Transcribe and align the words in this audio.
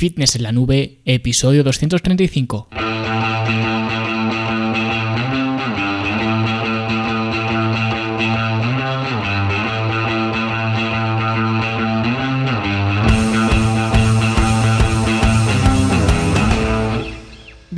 Fitness 0.00 0.34
en 0.34 0.44
la 0.44 0.50
Nube, 0.50 1.02
episodio 1.04 1.62
235. 1.62 2.89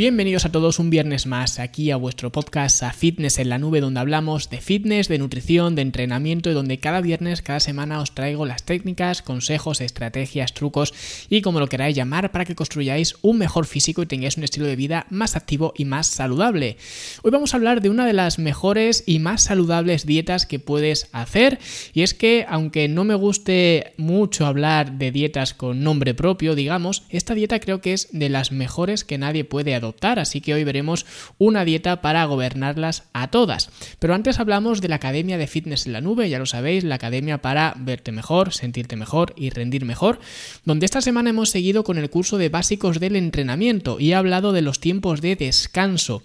Bienvenidos 0.02 0.44
a 0.44 0.50
todos 0.50 0.80
un 0.80 0.90
viernes 0.90 1.28
más 1.28 1.60
aquí 1.60 1.92
a 1.92 1.96
vuestro 1.96 2.32
podcast 2.32 2.82
a 2.82 2.92
Fitness 2.92 3.38
en 3.38 3.48
la 3.48 3.60
Nube 3.60 3.80
donde 3.80 4.00
hablamos 4.00 4.50
de 4.50 4.60
fitness, 4.60 5.06
de 5.06 5.18
nutrición, 5.18 5.76
de 5.76 5.82
entrenamiento 5.82 6.50
y 6.50 6.54
donde 6.54 6.80
cada 6.80 7.00
viernes, 7.00 7.40
cada 7.40 7.60
semana 7.60 8.00
os 8.00 8.12
traigo 8.12 8.44
las 8.44 8.64
técnicas, 8.64 9.22
consejos, 9.22 9.80
estrategias, 9.80 10.54
trucos 10.54 10.92
y 11.30 11.40
como 11.40 11.60
lo 11.60 11.68
queráis 11.68 11.94
llamar 11.94 12.32
para 12.32 12.44
que 12.44 12.56
construyáis 12.56 13.14
un 13.22 13.38
mejor 13.38 13.64
físico 13.64 14.02
y 14.02 14.06
tengáis 14.06 14.36
un 14.36 14.42
estilo 14.42 14.66
de 14.66 14.74
vida 14.74 15.06
más 15.08 15.36
activo 15.36 15.72
y 15.76 15.84
más 15.84 16.08
saludable. 16.08 16.78
Hoy 17.22 17.30
vamos 17.30 17.54
a 17.54 17.58
hablar 17.58 17.80
de 17.80 17.88
una 17.88 18.04
de 18.04 18.12
las 18.12 18.40
mejores 18.40 19.04
y 19.06 19.20
más 19.20 19.42
saludables 19.42 20.04
dietas 20.04 20.46
que 20.46 20.58
puedes 20.58 21.10
hacer 21.12 21.60
y 21.94 22.02
es 22.02 22.12
que 22.12 22.44
aunque 22.48 22.88
no 22.88 23.04
me 23.04 23.14
guste 23.14 23.92
mucho 23.98 24.46
hablar 24.46 24.98
de 24.98 25.12
dietas 25.12 25.54
con 25.54 25.84
nombre 25.84 26.12
propio, 26.12 26.56
digamos, 26.56 27.04
esta 27.08 27.34
dieta 27.34 27.60
creo 27.60 27.80
que 27.80 27.92
es 27.92 28.08
de 28.10 28.30
las 28.30 28.50
mejores 28.50 29.04
que 29.04 29.16
nadie 29.16 29.44
puede 29.44 29.76
adoptar 29.76 29.91
así 30.00 30.40
que 30.40 30.54
hoy 30.54 30.64
veremos 30.64 31.06
una 31.38 31.64
dieta 31.64 32.00
para 32.00 32.24
gobernarlas 32.24 33.04
a 33.12 33.28
todas. 33.28 33.70
Pero 33.98 34.14
antes 34.14 34.40
hablamos 34.40 34.80
de 34.80 34.88
la 34.88 34.96
Academia 34.96 35.38
de 35.38 35.46
Fitness 35.46 35.86
en 35.86 35.92
la 35.92 36.00
Nube, 36.00 36.28
ya 36.28 36.38
lo 36.38 36.46
sabéis, 36.46 36.84
la 36.84 36.96
academia 36.96 37.38
para 37.38 37.74
verte 37.78 38.12
mejor, 38.12 38.52
sentirte 38.52 38.96
mejor 38.96 39.34
y 39.36 39.50
rendir 39.50 39.84
mejor, 39.84 40.20
donde 40.64 40.86
esta 40.86 41.00
semana 41.00 41.30
hemos 41.30 41.50
seguido 41.50 41.84
con 41.84 41.98
el 41.98 42.10
curso 42.10 42.38
de 42.38 42.48
básicos 42.48 43.00
del 43.00 43.16
entrenamiento 43.16 44.00
y 44.00 44.10
he 44.10 44.14
hablado 44.14 44.52
de 44.52 44.62
los 44.62 44.80
tiempos 44.80 45.20
de 45.20 45.36
descanso 45.36 46.22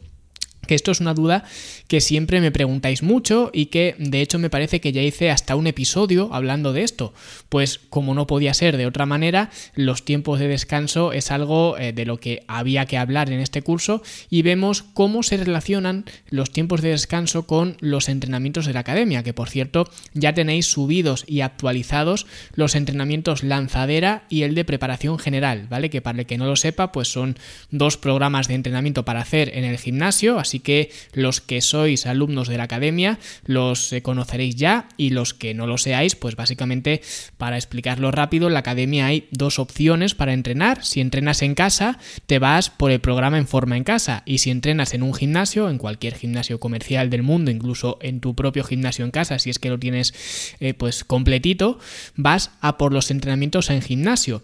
que 0.67 0.75
esto 0.75 0.91
es 0.91 0.99
una 0.99 1.13
duda 1.13 1.43
que 1.87 2.01
siempre 2.01 2.41
me 2.41 2.51
preguntáis 2.51 3.01
mucho 3.01 3.49
y 3.53 3.67
que 3.67 3.95
de 3.97 4.21
hecho 4.21 4.39
me 4.39 4.49
parece 4.49 4.81
que 4.81 4.91
ya 4.91 5.01
hice 5.01 5.31
hasta 5.31 5.55
un 5.55 5.67
episodio 5.67 6.29
hablando 6.33 6.73
de 6.73 6.83
esto. 6.83 7.13
Pues 7.49 7.79
como 7.89 8.13
no 8.13 8.27
podía 8.27 8.53
ser 8.53 8.77
de 8.77 8.85
otra 8.85 9.05
manera, 9.05 9.49
los 9.75 10.03
tiempos 10.03 10.39
de 10.39 10.47
descanso 10.47 11.13
es 11.13 11.31
algo 11.31 11.77
eh, 11.77 11.93
de 11.93 12.05
lo 12.05 12.19
que 12.19 12.43
había 12.47 12.85
que 12.85 12.97
hablar 12.97 13.31
en 13.31 13.39
este 13.39 13.61
curso 13.61 14.01
y 14.29 14.41
vemos 14.41 14.83
cómo 14.93 15.23
se 15.23 15.37
relacionan 15.37 16.05
los 16.29 16.51
tiempos 16.51 16.81
de 16.81 16.89
descanso 16.89 17.47
con 17.47 17.77
los 17.79 18.09
entrenamientos 18.09 18.65
de 18.65 18.73
la 18.73 18.81
academia, 18.81 19.23
que 19.23 19.33
por 19.33 19.49
cierto 19.49 19.89
ya 20.13 20.33
tenéis 20.33 20.67
subidos 20.67 21.23
y 21.27 21.41
actualizados 21.41 22.27
los 22.53 22.75
entrenamientos 22.75 23.43
lanzadera 23.43 24.23
y 24.29 24.43
el 24.43 24.55
de 24.55 24.65
preparación 24.65 25.19
general, 25.19 25.67
¿vale? 25.69 25.89
Que 25.89 26.01
para 26.01 26.19
el 26.19 26.25
que 26.25 26.37
no 26.37 26.45
lo 26.45 26.55
sepa, 26.55 26.91
pues 26.91 27.07
son 27.07 27.37
dos 27.71 27.97
programas 27.97 28.47
de 28.47 28.55
entrenamiento 28.55 29.05
para 29.05 29.21
hacer 29.21 29.51
en 29.55 29.63
el 29.63 29.77
gimnasio, 29.77 30.39
así 30.39 30.56
que 30.59 30.91
los 31.13 31.41
que 31.41 31.61
sois 31.61 32.05
alumnos 32.05 32.47
de 32.47 32.57
la 32.57 32.63
academia 32.63 33.19
los 33.45 33.91
eh, 33.93 34.01
conoceréis 34.01 34.55
ya 34.55 34.89
y 34.97 35.11
los 35.11 35.33
que 35.33 35.53
no 35.53 35.67
lo 35.67 35.77
seáis, 35.77 36.15
pues 36.15 36.35
básicamente 36.35 37.01
para 37.37 37.57
explicarlo 37.57 38.11
rápido, 38.11 38.47
en 38.47 38.53
la 38.53 38.59
academia 38.59 39.07
hay 39.07 39.27
dos 39.31 39.59
opciones 39.59 40.15
para 40.15 40.33
entrenar. 40.33 40.83
Si 40.83 41.01
entrenas 41.01 41.41
en 41.41 41.55
casa, 41.55 41.99
te 42.25 42.39
vas 42.39 42.69
por 42.69 42.91
el 42.91 42.99
programa 42.99 43.37
en 43.37 43.47
forma 43.47 43.77
en 43.77 43.83
casa 43.83 44.23
y 44.25 44.39
si 44.39 44.51
entrenas 44.51 44.93
en 44.93 45.03
un 45.03 45.13
gimnasio, 45.13 45.69
en 45.69 45.77
cualquier 45.77 46.15
gimnasio 46.15 46.59
comercial 46.59 47.09
del 47.09 47.23
mundo, 47.23 47.51
incluso 47.51 47.97
en 48.01 48.19
tu 48.19 48.35
propio 48.35 48.63
gimnasio 48.63 49.05
en 49.05 49.11
casa, 49.11 49.39
si 49.39 49.49
es 49.49 49.59
que 49.59 49.69
lo 49.69 49.79
tienes 49.79 50.13
eh, 50.59 50.73
pues 50.73 51.03
completito, 51.03 51.79
vas 52.15 52.51
a 52.61 52.77
por 52.77 52.93
los 52.93 53.11
entrenamientos 53.11 53.69
en 53.69 53.81
gimnasio. 53.81 54.41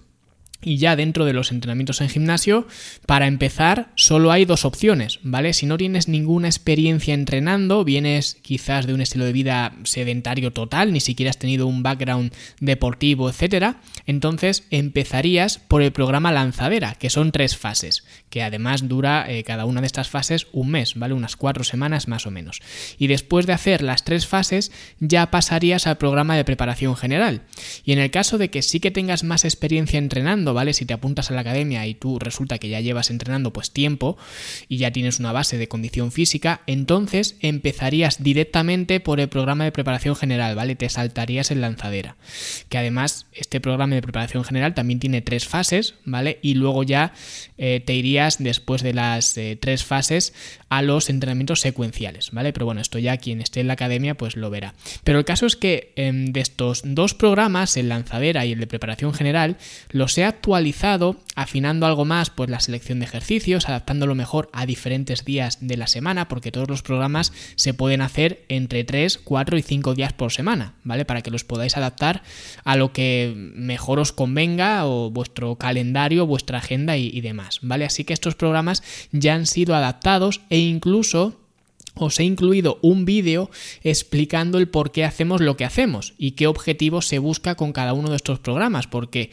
Y 0.64 0.78
ya 0.78 0.95
dentro 0.95 1.25
de 1.25 1.33
los 1.33 1.52
entrenamientos 1.52 2.02
en 2.02 2.09
gimnasio, 2.09 2.67
para 3.06 3.28
empezar, 3.28 3.92
solo 3.95 4.31
hay 4.31 4.45
dos 4.45 4.66
opciones, 4.66 5.20
¿vale? 5.23 5.53
Si 5.53 5.66
no 5.66 5.78
tienes 5.78 6.08
ninguna 6.08 6.47
experiencia 6.47 7.14
entrenando, 7.14 7.83
vienes 7.83 8.38
quizás 8.42 8.88
de 8.88 8.94
un 8.94 9.02
estilo 9.02 9.25
de 9.25 9.33
vida 9.33 9.76
sedentario 9.83 10.52
total, 10.52 10.93
ni 10.93 10.99
siquiera 10.99 11.30
has 11.30 11.38
tenido 11.38 11.67
un 11.67 11.83
background 11.83 12.33
deportivo, 12.60 13.30
etcétera, 13.30 13.82
entonces 14.05 14.64
empezarías 14.71 15.58
por 15.58 15.82
el 15.82 15.92
programa 15.92 16.32
lanzadera, 16.32 16.95
que 16.95 17.09
son 17.09 17.32
tres 17.32 17.58
fases, 17.58 18.05
que 18.30 18.43
además 18.43 18.88
dura 18.88 19.26
eh, 19.30 19.43
cada 19.43 19.65
una 19.65 19.82
de 19.82 19.88
estas 19.88 20.09
fases 20.09 20.48
un 20.52 20.71
mes, 20.71 20.95
¿vale? 20.95 21.14
Unas 21.14 21.36
cuatro 21.36 21.64
semanas 21.64 22.08
más 22.08 22.26
o 22.26 22.32
menos. 22.32 22.61
Y 22.98 23.08
después 23.08 23.45
de 23.45 23.54
hacer 23.54 23.82
las 23.82 24.04
tres 24.04 24.27
fases, 24.27 24.71
ya 24.99 25.30
pasarías 25.32 25.88
al 25.88 25.98
programa 25.98 26.36
de 26.36 26.45
preparación 26.45 26.95
general. 26.95 27.42
Y 27.83 27.92
en 27.92 27.99
el 27.99 28.11
caso 28.11 28.38
de 28.38 28.49
que 28.49 28.61
sí 28.61 28.80
que 28.80 28.92
tengas 28.92 29.23
más 29.23 29.45
experiencia 29.45 29.99
entrenando, 29.99 30.52
¿vale? 30.53 30.73
Si 30.73 30.86
te 30.86 30.93
apuntas 30.93 31.30
a 31.30 31.33
la 31.33 31.41
academia 31.41 31.86
y 31.87 31.93
tú 31.93 32.19
resulta 32.19 32.58
que 32.58 32.69
ya 32.69 32.80
llevas 32.80 33.09
entrenando 33.09 33.53
pues 33.53 33.71
tiempo 33.71 34.17
y 34.67 34.77
ya 34.77 34.91
tienes 34.91 35.19
una 35.19 35.31
base 35.31 35.58
de 35.58 35.67
condición 35.67 36.11
física, 36.11 36.61
entonces 36.67 37.36
empezarías 37.41 38.23
directamente 38.23 38.99
por 38.99 39.19
el 39.19 39.30
programa 39.30 39.64
de 39.64 39.71
preparación 39.71 40.15
general, 40.15 40.55
¿vale? 40.55 40.75
Te 40.75 40.89
saltarías 40.89 41.52
en 41.52 41.61
lanzadera. 41.61 42.15
Que 42.69 42.77
además 42.77 43.27
este 43.33 43.59
programa 43.59 43.95
de 43.95 44.02
preparación 44.02 44.43
general 44.43 44.73
también 44.73 44.99
tiene 44.99 45.21
tres 45.21 45.47
fases, 45.47 45.95
¿vale? 46.05 46.39
Y 46.41 46.55
luego 46.55 46.83
ya 46.83 47.14
eh, 47.58 47.81
te 47.85 47.93
irías 47.93 48.41
después 48.41 48.81
de 48.81 48.93
las 48.93 49.37
eh, 49.37 49.58
tres 49.59 49.83
fases 49.83 50.33
a 50.78 50.82
los 50.82 51.10
entrenamientos 51.11 51.60
secuenciales, 51.60 52.32
¿vale? 52.32 52.52
Pero 52.52 52.66
bueno, 52.66 52.82
esto 52.82 52.98
ya 52.98 53.17
quien 53.17 53.42
esté 53.42 53.60
en 53.60 53.67
la 53.67 53.73
academia 53.73 54.16
pues 54.16 54.36
lo 54.36 54.50
verá. 54.50 54.73
Pero 55.04 55.20
el 55.20 55.26
caso 55.26 55.45
es 55.45 55.56
que 55.56 55.94
em, 55.95 56.32
de 56.32 56.42
estos 56.42 56.82
dos 56.84 57.14
programas, 57.14 57.78
el 57.78 57.89
lanzadera 57.89 58.44
y 58.48 58.54
el 58.54 58.60
de 58.60 58.66
preparación 58.66 59.14
general, 59.14 59.58
los 59.92 60.17
he 60.17 60.26
actualizado, 60.26 61.17
afinando 61.36 61.86
algo 61.86 62.06
más 62.06 62.32
pues 62.32 62.50
la 62.50 62.60
selección 62.60 63.00
de 63.00 63.06
ejercicios, 63.06 63.70
adaptándolo 63.70 64.16
mejor 64.16 64.50
a 64.52 64.66
diferentes 64.66 65.26
días 65.26 65.60
de 65.62 65.78
la 65.78 65.86
semana, 65.86 66.28
porque 66.28 66.52
todos 66.52 66.67
los 66.67 66.82
programas 66.82 67.33
se 67.56 67.76
pueden 67.76 68.02
hacer 68.02 68.44
entre 68.50 68.83
3, 68.83 69.20
4 69.23 69.58
y 69.58 69.62
5 69.62 69.94
días 69.94 70.14
por 70.14 70.32
semana, 70.32 70.73
¿vale? 70.83 71.06
Para 71.06 71.22
que 71.22 71.30
los 71.30 71.44
podáis 71.44 71.78
adaptar 71.78 72.23
a 72.64 72.76
lo 72.78 72.94
que 72.94 73.32
mejor 73.36 74.00
os 74.00 74.12
convenga 74.12 74.88
o 74.88 75.12
vuestro 75.12 75.56
calendario, 75.56 76.26
vuestra 76.26 76.58
agenda 76.58 76.98
y, 76.98 77.12
y 77.14 77.22
demás, 77.22 77.60
¿vale? 77.62 77.86
Así 77.86 78.06
que 78.06 78.14
estos 78.14 78.33
programas 78.33 78.82
ya 79.12 79.36
han 79.36 79.45
sido 79.45 79.76
adaptados 79.76 80.42
e 80.50 80.63
incluso 80.64 81.38
os 81.96 82.20
he 82.20 82.24
incluido 82.24 82.80
un 82.82 83.06
vídeo 83.06 83.52
explicando 83.84 84.58
el 84.58 84.68
por 84.68 84.92
qué 84.92 85.04
hacemos 85.04 85.42
lo 85.42 85.58
que 85.58 85.66
hacemos 85.66 86.14
y 86.18 86.32
qué 86.32 86.48
objetivo 86.48 87.02
se 87.02 87.20
busca 87.20 87.56
con 87.56 87.72
cada 87.72 87.94
uno 87.94 88.10
de 88.10 88.16
estos 88.16 88.40
programas, 88.40 88.88
porque 88.88 89.30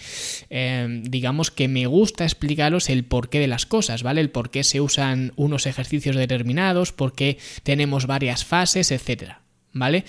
eh, 0.51 1.01
digamos 1.05 1.51
que 1.51 1.69
me 1.69 1.87
gusta 1.87 2.25
explicaros 2.25 2.91
el 2.91 3.05
porqué 3.05 3.39
de 3.39 3.47
las 3.47 3.65
cosas, 3.65 4.03
¿vale? 4.03 4.21
El 4.21 4.31
por 4.31 4.51
qué 4.51 4.65
se 4.65 4.81
usan 4.81 5.33
unos 5.37 5.67
ejercicios 5.67 6.17
determinados, 6.17 6.93
por 6.93 7.15
qué 7.15 7.39
tenemos 7.63 8.07
varias 8.07 8.45
fases, 8.45 8.91
etcétera, 8.91 9.41
¿vale? 9.73 10.05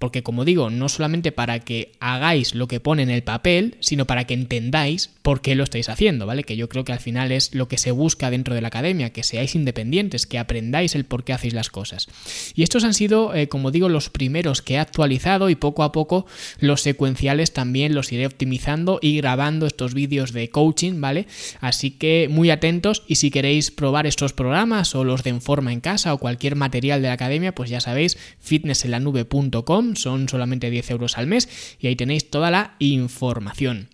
Porque 0.00 0.22
como 0.22 0.46
digo, 0.46 0.70
no 0.70 0.88
solamente 0.88 1.30
para 1.30 1.60
que 1.60 1.92
hagáis 2.00 2.54
lo 2.54 2.68
que 2.68 2.80
pone 2.80 3.02
en 3.02 3.10
el 3.10 3.22
papel, 3.22 3.76
sino 3.80 4.06
para 4.06 4.24
que 4.24 4.32
entendáis 4.32 5.10
por 5.20 5.42
qué 5.42 5.54
lo 5.54 5.62
estáis 5.62 5.90
haciendo, 5.90 6.24
¿vale? 6.24 6.42
Que 6.42 6.56
yo 6.56 6.70
creo 6.70 6.84
que 6.84 6.92
al 6.92 7.00
final 7.00 7.30
es 7.32 7.54
lo 7.54 7.68
que 7.68 7.76
se 7.76 7.90
busca 7.90 8.30
dentro 8.30 8.54
de 8.54 8.62
la 8.62 8.68
academia, 8.68 9.10
que 9.10 9.22
seáis 9.22 9.54
independientes, 9.54 10.26
que 10.26 10.38
aprendáis 10.38 10.94
el 10.94 11.04
por 11.04 11.22
qué 11.22 11.34
hacéis 11.34 11.52
las 11.52 11.68
cosas. 11.68 12.08
Y 12.54 12.62
estos 12.62 12.84
han 12.84 12.94
sido, 12.94 13.34
eh, 13.34 13.48
como 13.48 13.70
digo, 13.70 13.90
los 13.90 14.08
primeros 14.08 14.62
que 14.62 14.74
he 14.74 14.78
actualizado 14.78 15.50
y 15.50 15.54
poco 15.54 15.82
a 15.82 15.92
poco 15.92 16.26
los 16.58 16.80
secuenciales 16.80 17.52
también 17.52 17.94
los 17.94 18.10
iré 18.10 18.26
optimizando 18.26 18.98
y 19.02 19.18
grabando 19.18 19.66
estos 19.66 19.92
vídeos 19.92 20.32
de 20.32 20.48
coaching, 20.48 21.00
¿vale? 21.00 21.26
Así 21.60 21.90
que 21.90 22.28
muy 22.30 22.50
atentos 22.50 23.02
y 23.06 23.16
si 23.16 23.30
queréis 23.30 23.70
probar 23.70 24.06
estos 24.06 24.32
programas 24.32 24.94
o 24.94 25.04
los 25.04 25.22
de 25.22 25.30
en 25.30 25.40
forma 25.40 25.72
en 25.72 25.80
casa 25.80 26.14
o 26.14 26.18
cualquier 26.18 26.56
material 26.56 27.02
de 27.02 27.08
la 27.08 27.14
academia, 27.14 27.54
pues 27.54 27.70
ya 27.70 27.80
sabéis, 27.80 28.18
fitnessenlanube.com 28.40 29.89
son 29.96 30.28
solamente 30.28 30.70
10 30.70 30.90
euros 30.90 31.18
al 31.18 31.26
mes 31.26 31.48
y 31.78 31.86
ahí 31.86 31.96
tenéis 31.96 32.30
toda 32.30 32.50
la 32.50 32.74
información. 32.78 33.88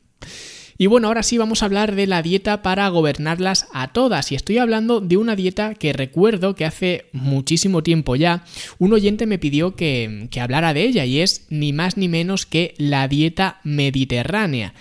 Y 0.78 0.86
bueno, 0.86 1.08
ahora 1.08 1.22
sí 1.22 1.38
vamos 1.38 1.62
a 1.62 1.66
hablar 1.66 1.94
de 1.94 2.06
la 2.06 2.22
dieta 2.22 2.62
para 2.62 2.88
gobernarlas 2.88 3.66
a 3.72 3.88
todas. 3.88 4.30
Y 4.30 4.34
estoy 4.34 4.58
hablando 4.58 5.00
de 5.00 5.16
una 5.16 5.34
dieta 5.34 5.74
que 5.74 5.92
recuerdo 5.94 6.54
que 6.54 6.66
hace 6.66 7.06
muchísimo 7.12 7.82
tiempo 7.82 8.14
ya 8.14 8.44
un 8.78 8.92
oyente 8.92 9.26
me 9.26 9.38
pidió 9.38 9.74
que, 9.74 10.28
que, 10.30 10.40
hablara 10.40 10.74
de 10.74 10.82
ella 10.82 11.06
y 11.06 11.20
es 11.20 11.46
ni 11.48 11.72
más 11.72 11.96
ni 11.96 12.08
menos 12.08 12.44
que 12.44 12.74
la 12.76 13.08
dieta 13.08 13.60
mediterránea. 13.64 14.74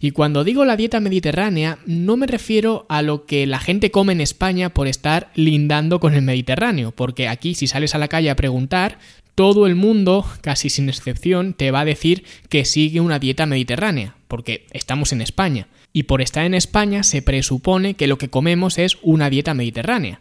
Y 0.00 0.12
cuando 0.12 0.44
digo 0.44 0.64
la 0.64 0.76
dieta 0.76 1.00
mediterránea 1.00 1.78
no 1.84 2.16
me 2.16 2.28
refiero 2.28 2.86
a 2.88 3.02
lo 3.02 3.26
que 3.26 3.46
la 3.46 3.58
gente 3.58 3.90
come 3.90 4.12
en 4.12 4.20
España 4.20 4.70
por 4.70 4.86
estar 4.86 5.30
lindando 5.34 5.98
con 5.98 6.14
el 6.14 6.22
Mediterráneo, 6.22 6.92
porque 6.92 7.28
aquí 7.28 7.54
si 7.54 7.66
sales 7.66 7.94
a 7.94 7.98
la 7.98 8.08
calle 8.08 8.30
a 8.30 8.36
preguntar 8.36 8.98
todo 9.40 9.66
el 9.66 9.74
mundo, 9.74 10.26
casi 10.42 10.68
sin 10.68 10.90
excepción, 10.90 11.54
te 11.54 11.70
va 11.70 11.80
a 11.80 11.84
decir 11.86 12.24
que 12.50 12.66
sigue 12.66 13.00
una 13.00 13.18
dieta 13.18 13.46
mediterránea, 13.46 14.14
porque 14.28 14.66
estamos 14.72 15.14
en 15.14 15.22
España. 15.22 15.66
Y 15.94 16.02
por 16.02 16.20
estar 16.20 16.44
en 16.44 16.52
España 16.52 17.02
se 17.04 17.22
presupone 17.22 17.94
que 17.94 18.06
lo 18.06 18.18
que 18.18 18.28
comemos 18.28 18.76
es 18.76 18.98
una 19.00 19.30
dieta 19.30 19.54
mediterránea. 19.54 20.20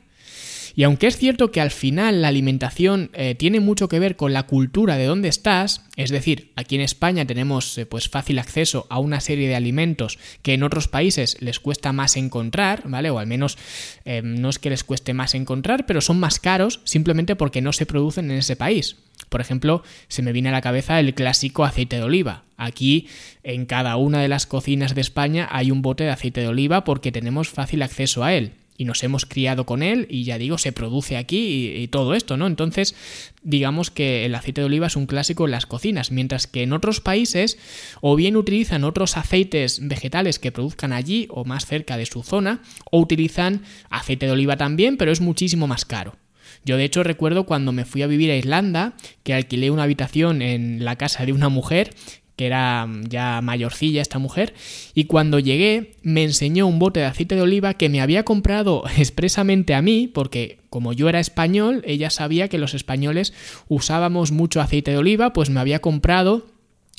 Y 0.75 0.83
aunque 0.83 1.07
es 1.07 1.18
cierto 1.18 1.51
que 1.51 1.62
al 1.62 1.71
final 1.71 2.21
la 2.21 2.27
alimentación 2.27 3.10
eh, 3.13 3.36
tiene 3.36 3.60
mucho 3.60 3.88
que 3.88 4.00
ver 4.00 4.16
con 4.16 4.33
la 4.33 4.44
cultura 4.44 4.98
de 4.98 5.06
dónde 5.06 5.27
estás, 5.27 5.83
es 5.95 6.10
decir, 6.10 6.51
aquí 6.56 6.75
en 6.75 6.81
España 6.81 7.25
tenemos 7.25 7.77
eh, 7.77 7.86
pues 7.86 8.10
fácil 8.10 8.39
acceso 8.39 8.88
a 8.89 9.00
una 9.00 9.19
serie 9.19 9.48
de 9.48 9.56
alimentos 9.56 10.19
que 10.42 10.54
en 10.54 10.63
otros 10.63 10.88
países 10.88 11.38
les 11.42 11.60
cuesta 11.60 11.94
más 11.94 12.18
encontrar, 12.18 12.83
¿vale? 12.86 13.10
O 13.10 13.19
al 13.19 13.27
menos 13.27 13.57
eh, 14.06 14.21
no 14.24 14.50
es 14.50 14.60
que 14.60 14.69
les 14.69 14.83
cueste 14.83 15.13
más 15.13 15.36
encontrar, 15.36 15.86
pero 15.86 16.01
son 16.01 16.19
más 16.19 16.39
caros 16.39 16.81
simplemente 16.83 17.36
porque 17.36 17.62
no 17.62 17.74
se 17.74 17.86
producen 17.86 18.31
en 18.31 18.38
ese 18.38 18.56
país. 18.56 18.98
Por 19.30 19.42
ejemplo, 19.42 19.83
se 20.07 20.22
me 20.22 20.31
viene 20.31 20.50
a 20.50 20.54
la 20.54 20.62
cabeza 20.62 21.00
el 21.00 21.13
clásico 21.13 21.65
aceite 21.65 21.98
de 21.98 22.04
oliva. 22.04 22.44
Aquí, 22.57 23.07
en 23.44 23.65
cada 23.65 23.95
una 23.98 24.22
de 24.22 24.27
las 24.27 24.45
cocinas 24.45 24.95
de 24.95 25.01
España, 25.01 25.48
hay 25.51 25.72
un 25.72 25.81
bote 25.81 26.06
de 26.06 26.12
aceite 26.12 26.42
de 26.42 26.48
oliva 26.48 26.83
porque 26.83 27.12
tenemos 27.12 27.50
fácil 27.50 27.81
acceso 27.81 28.24
a 28.24 28.33
él 28.33 28.54
y 28.80 28.86
nos 28.86 29.04
hemos 29.04 29.26
criado 29.26 29.66
con 29.66 29.84
él 29.84 30.08
y 30.10 30.24
ya 30.24 30.38
digo, 30.38 30.58
se 30.58 30.72
produce 30.72 31.18
aquí 31.18 31.74
y, 31.76 31.90
todo 31.90 32.16
esto, 32.16 32.38
¿no? 32.38 32.48
Entonces, 32.48 32.96
digamos 33.44 33.92
que 33.92 34.26
el 34.26 34.34
aceite 34.34 34.62
de 34.62 34.66
oliva 34.66 34.88
es 34.88 34.96
un 34.96 35.06
clásico 35.06 35.44
en 35.44 35.52
las 35.52 35.66
cocinas, 35.66 36.12
mientras 36.12 36.48
que 36.48 36.64
en 36.64 36.72
otros 36.72 37.02
países 37.02 37.58
o 38.00 38.16
bien 38.16 38.38
utilizan 38.38 38.86
otros 38.86 39.18
aceites 39.18 39.86
vegetales 39.86 40.40
que 40.40 40.54
produzcan 40.54 40.94
allí 40.94 41.28
o 41.30 41.44
más 41.44 41.66
cerca 41.66 41.98
de 41.98 42.06
su 42.06 42.24
zona, 42.24 42.62
o 42.90 43.02
utilizan 43.02 43.64
aceite 43.90 44.28
de 44.28 44.31
oliva 44.31 44.56
también, 44.56 44.96
pero 44.96 45.12
es 45.12 45.20
muchísimo 45.20 45.68
más 45.68 45.84
caro. 45.84 46.16
Yo 46.64 46.78
de 46.78 46.86
hecho 46.86 47.04
recuerdo 47.04 47.46
cuando 47.46 47.74
me 47.74 47.84
fui 47.84 48.02
a 48.02 48.08
vivir 48.08 48.32
a 48.32 48.38
Irlanda, 48.38 48.94
que 49.24 49.34
alquilé 49.34 49.72
una 49.72 49.84
habitación 49.84 50.42
en 50.42 50.86
la 50.86 50.96
casa 50.96 51.25
de 51.25 51.34
una 51.34 51.50
mujer 51.50 51.94
que 52.39 52.45
era 52.45 52.88
ya 53.09 53.41
mayorcilla 53.41 54.01
esta 54.01 54.18
mujer, 54.18 54.53
y 54.94 55.03
cuando 55.06 55.39
llegué 55.39 55.95
me 56.03 56.24
enseñó 56.24 56.68
un 56.68 56.80
bote 56.80 57.01
de 57.01 57.06
aceite 57.06 57.36
de 57.36 57.41
oliva 57.41 57.74
que 57.74 57.89
me 57.89 58.00
había 58.00 58.24
comprado 58.24 58.86
expresamente 58.97 59.74
a 59.74 59.81
mí, 59.81 60.07
porque 60.07 60.59
como 60.69 60.94
yo 60.94 61.09
era 61.09 61.19
español, 61.19 61.83
ella 61.86 62.09
sabía 62.09 62.47
que 62.47 62.57
los 62.57 62.74
españoles 62.75 63.33
usábamos 63.68 64.31
mucho 64.31 64.62
aceite 64.62 64.91
de 64.91 64.97
oliva, 65.00 65.33
pues 65.33 65.50
me 65.50 65.59
había 65.59 65.81
comprado 65.81 66.47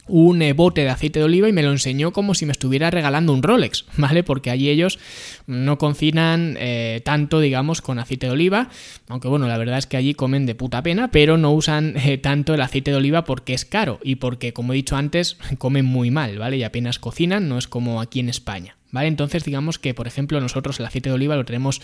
un 0.07 0.43
eh, 0.43 0.53
bote 0.53 0.83
de 0.83 0.91
aceite 0.91 1.19
de 1.19 1.25
oliva 1.25 1.49
y 1.49 1.53
me 1.53 1.63
lo 1.63 1.71
enseñó 1.71 2.13
como 2.13 2.35
si 2.35 2.47
me 2.47 2.53
estuviera 2.53 2.91
regalando 2.91 3.33
un 3.33 3.43
Rolex, 3.43 3.85
¿vale? 3.97 4.23
Porque 4.23 4.51
allí 4.51 4.69
ellos 4.69 4.99
no 5.47 5.79
cocinan 5.79 6.57
eh, 6.59 7.01
tanto, 7.05 7.41
digamos, 7.41 7.81
con 7.81 7.99
aceite 7.99 8.27
de 8.27 8.33
oliva, 8.33 8.69
aunque 9.09 9.29
bueno, 9.29 9.47
la 9.47 9.59
verdad 9.59 9.79
es 9.79 9.87
que 9.87 9.97
allí 9.97 10.15
comen 10.15 10.47
de 10.47 10.55
puta 10.55 10.83
pena, 10.83 11.11
pero 11.11 11.37
no 11.37 11.53
usan 11.53 11.95
eh, 12.05 12.19
tanto 12.19 12.55
el 12.55 12.61
aceite 12.61 12.91
de 12.91 12.97
oliva 12.97 13.25
porque 13.25 13.55
es 13.55 13.65
caro 13.65 14.01
y 14.03 14.17
porque, 14.17 14.53
como 14.53 14.73
he 14.73 14.77
dicho 14.77 14.97
antes, 14.97 15.37
comen 15.59 15.85
muy 15.85 16.11
mal, 16.11 16.39
¿vale? 16.39 16.57
Y 16.57 16.63
apenas 16.65 16.99
cocinan, 16.99 17.49
no 17.49 17.59
es 17.59 17.69
como 17.69 18.01
aquí 18.01 18.21
en 18.21 18.29
España. 18.29 18.77
¿Vale? 18.93 19.09
Entonces 19.09 19.45
digamos 19.45 19.79
que, 19.79 19.95
por 19.95 20.07
ejemplo, 20.07 20.41
nosotros 20.41 20.81
el 20.81 20.87
aceite 20.87 21.11
de 21.11 21.15
oliva 21.15 21.37
lo 21.37 21.45
tenemos 21.45 21.81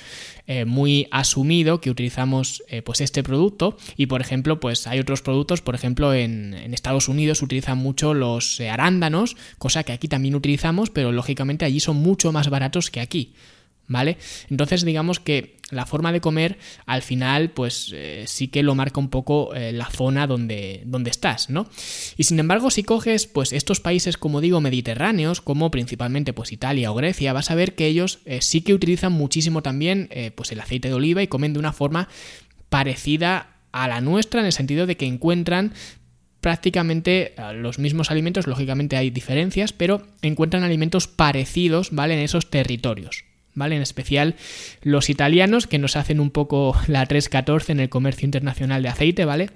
eh, 0.46 0.64
muy 0.64 1.06
asumido 1.10 1.80
que 1.80 1.90
utilizamos 1.90 2.64
eh, 2.68 2.82
pues 2.82 3.00
este 3.00 3.22
producto 3.22 3.76
y, 3.96 4.06
por 4.06 4.20
ejemplo, 4.20 4.58
pues 4.58 4.86
hay 4.86 4.98
otros 4.98 5.22
productos, 5.22 5.62
por 5.62 5.74
ejemplo, 5.74 6.12
en, 6.14 6.54
Estados 6.76 7.08
Unidos 7.08 7.40
utilizan 7.42 7.78
mucho 7.78 8.12
los 8.12 8.60
eh, 8.60 8.68
arándanos, 8.68 9.36
cosa 9.58 9.82
que 9.82 9.92
aquí 9.92 10.08
también 10.08 10.34
utilizamos, 10.34 10.90
pero 10.90 11.10
lógicamente 11.10 11.64
allí 11.64 11.80
son 11.80 11.96
mucho 11.96 12.32
más 12.32 12.50
baratos 12.50 12.90
que 12.90 13.00
aquí. 13.00 13.32
¿Vale? 13.88 14.18
Entonces 14.50 14.84
digamos 14.84 15.20
que 15.20 15.56
la 15.70 15.86
forma 15.86 16.12
de 16.12 16.20
comer 16.20 16.58
al 16.86 17.02
final 17.02 17.50
pues 17.50 17.90
eh, 17.92 18.24
sí 18.26 18.48
que 18.48 18.62
lo 18.62 18.74
marca 18.74 19.00
un 19.00 19.08
poco 19.08 19.54
eh, 19.54 19.72
la 19.72 19.86
zona 19.86 20.26
donde, 20.26 20.82
donde 20.86 21.10
estás, 21.10 21.50
¿no? 21.50 21.68
Y 22.16 22.24
sin 22.24 22.38
embargo 22.38 22.70
si 22.70 22.82
coges 22.82 23.26
pues 23.26 23.52
estos 23.52 23.80
países 23.80 24.16
como 24.16 24.40
digo 24.40 24.60
mediterráneos 24.60 25.40
como 25.40 25.70
principalmente 25.70 26.32
pues 26.32 26.52
Italia 26.52 26.90
o 26.92 26.94
Grecia 26.94 27.32
vas 27.32 27.50
a 27.50 27.56
ver 27.56 27.74
que 27.74 27.86
ellos 27.86 28.20
eh, 28.26 28.40
sí 28.42 28.60
que 28.60 28.74
utilizan 28.74 29.12
muchísimo 29.12 29.62
también 29.62 30.08
pues 30.34 30.52
el 30.52 30.60
aceite 30.60 30.88
de 30.88 30.94
oliva 30.94 31.22
y 31.22 31.28
comen 31.28 31.52
de 31.52 31.58
una 31.58 31.72
forma 31.72 32.08
parecida 32.68 33.56
a 33.72 33.88
la 33.88 34.00
nuestra 34.00 34.40
en 34.40 34.46
el 34.46 34.52
sentido 34.52 34.86
de 34.86 34.96
que 34.96 35.06
encuentran 35.06 35.72
prácticamente 36.40 37.34
los 37.54 37.78
mismos 37.78 38.10
alimentos, 38.10 38.46
lógicamente 38.46 38.96
hay 38.96 39.10
diferencias, 39.10 39.72
pero 39.72 40.06
encuentran 40.22 40.62
alimentos 40.62 41.08
parecidos, 41.08 41.90
¿vale? 41.90 42.14
En 42.14 42.20
esos 42.20 42.50
territorios. 42.50 43.24
¿Vale? 43.56 43.74
En 43.74 43.82
especial 43.82 44.36
los 44.82 45.10
italianos 45.10 45.66
que 45.66 45.78
nos 45.78 45.96
hacen 45.96 46.20
un 46.20 46.30
poco 46.30 46.76
la 46.86 47.04
314 47.04 47.72
en 47.72 47.80
el 47.80 47.88
comercio 47.88 48.26
internacional 48.26 48.82
de 48.82 48.88
aceite, 48.90 49.24
¿vale? 49.24 49.50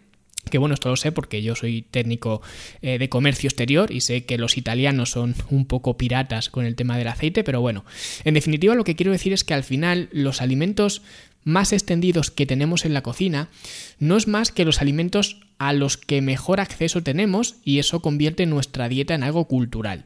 Que 0.50 0.58
bueno, 0.58 0.74
esto 0.74 0.88
lo 0.88 0.96
sé 0.96 1.12
porque 1.12 1.42
yo 1.42 1.54
soy 1.54 1.82
técnico 1.82 2.40
eh, 2.80 2.98
de 2.98 3.08
comercio 3.08 3.48
exterior 3.48 3.92
y 3.92 4.00
sé 4.00 4.24
que 4.24 4.38
los 4.38 4.56
italianos 4.56 5.10
son 5.10 5.34
un 5.50 5.66
poco 5.66 5.96
piratas 5.96 6.48
con 6.48 6.64
el 6.64 6.74
tema 6.74 6.96
del 6.96 7.08
aceite, 7.08 7.44
pero 7.44 7.60
bueno, 7.60 7.84
en 8.24 8.34
definitiva 8.34 8.74
lo 8.74 8.84
que 8.84 8.96
quiero 8.96 9.12
decir 9.12 9.32
es 9.32 9.44
que 9.44 9.54
al 9.54 9.62
final 9.62 10.08
los 10.12 10.40
alimentos 10.40 11.02
más 11.44 11.72
extendidos 11.72 12.30
que 12.30 12.46
tenemos 12.46 12.84
en 12.84 12.94
la 12.94 13.02
cocina 13.02 13.48
no 13.98 14.16
es 14.16 14.28
más 14.28 14.50
que 14.50 14.64
los 14.64 14.80
alimentos 14.80 15.40
a 15.58 15.72
los 15.72 15.96
que 15.96 16.22
mejor 16.22 16.60
acceso 16.60 17.02
tenemos 17.02 17.56
y 17.64 17.78
eso 17.78 18.00
convierte 18.00 18.46
nuestra 18.46 18.88
dieta 18.88 19.14
en 19.14 19.22
algo 19.22 19.46
cultural. 19.46 20.04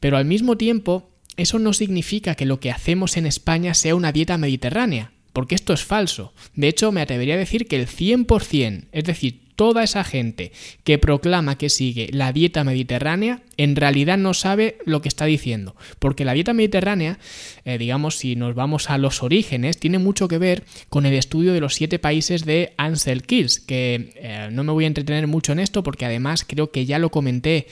Pero 0.00 0.16
al 0.16 0.24
mismo 0.24 0.56
tiempo 0.56 1.11
eso 1.36 1.58
no 1.58 1.72
significa 1.72 2.34
que 2.34 2.46
lo 2.46 2.60
que 2.60 2.70
hacemos 2.70 3.16
en 3.16 3.26
España 3.26 3.74
sea 3.74 3.94
una 3.94 4.12
dieta 4.12 4.38
mediterránea, 4.38 5.12
porque 5.32 5.54
esto 5.54 5.72
es 5.72 5.84
falso. 5.84 6.34
De 6.54 6.68
hecho, 6.68 6.92
me 6.92 7.00
atrevería 7.00 7.34
a 7.34 7.38
decir 7.38 7.66
que 7.66 7.76
el 7.76 7.86
100%, 7.86 8.88
es 8.92 9.04
decir, 9.04 9.41
toda 9.56 9.82
esa 9.82 10.04
gente 10.04 10.52
que 10.84 10.98
proclama 10.98 11.58
que 11.58 11.70
sigue 11.70 12.08
la 12.12 12.32
dieta 12.32 12.64
mediterránea 12.64 13.42
en 13.56 13.76
realidad 13.76 14.18
no 14.18 14.34
sabe 14.34 14.78
lo 14.84 15.02
que 15.02 15.08
está 15.08 15.24
diciendo. 15.24 15.76
Porque 15.98 16.24
la 16.24 16.32
dieta 16.32 16.52
mediterránea, 16.52 17.18
eh, 17.64 17.78
digamos, 17.78 18.16
si 18.16 18.34
nos 18.34 18.54
vamos 18.54 18.90
a 18.90 18.98
los 18.98 19.22
orígenes, 19.22 19.78
tiene 19.78 19.98
mucho 19.98 20.26
que 20.26 20.38
ver 20.38 20.64
con 20.88 21.06
el 21.06 21.14
estudio 21.14 21.52
de 21.52 21.60
los 21.60 21.74
siete 21.74 21.98
países 21.98 22.44
de 22.44 22.72
Ansel 22.76 23.22
Keys, 23.22 23.60
que 23.60 24.12
eh, 24.16 24.48
no 24.50 24.64
me 24.64 24.72
voy 24.72 24.84
a 24.84 24.88
entretener 24.88 25.26
mucho 25.26 25.52
en 25.52 25.60
esto 25.60 25.82
porque 25.82 26.06
además 26.06 26.44
creo 26.46 26.70
que 26.70 26.86
ya 26.86 26.98
lo 26.98 27.10
comenté 27.10 27.66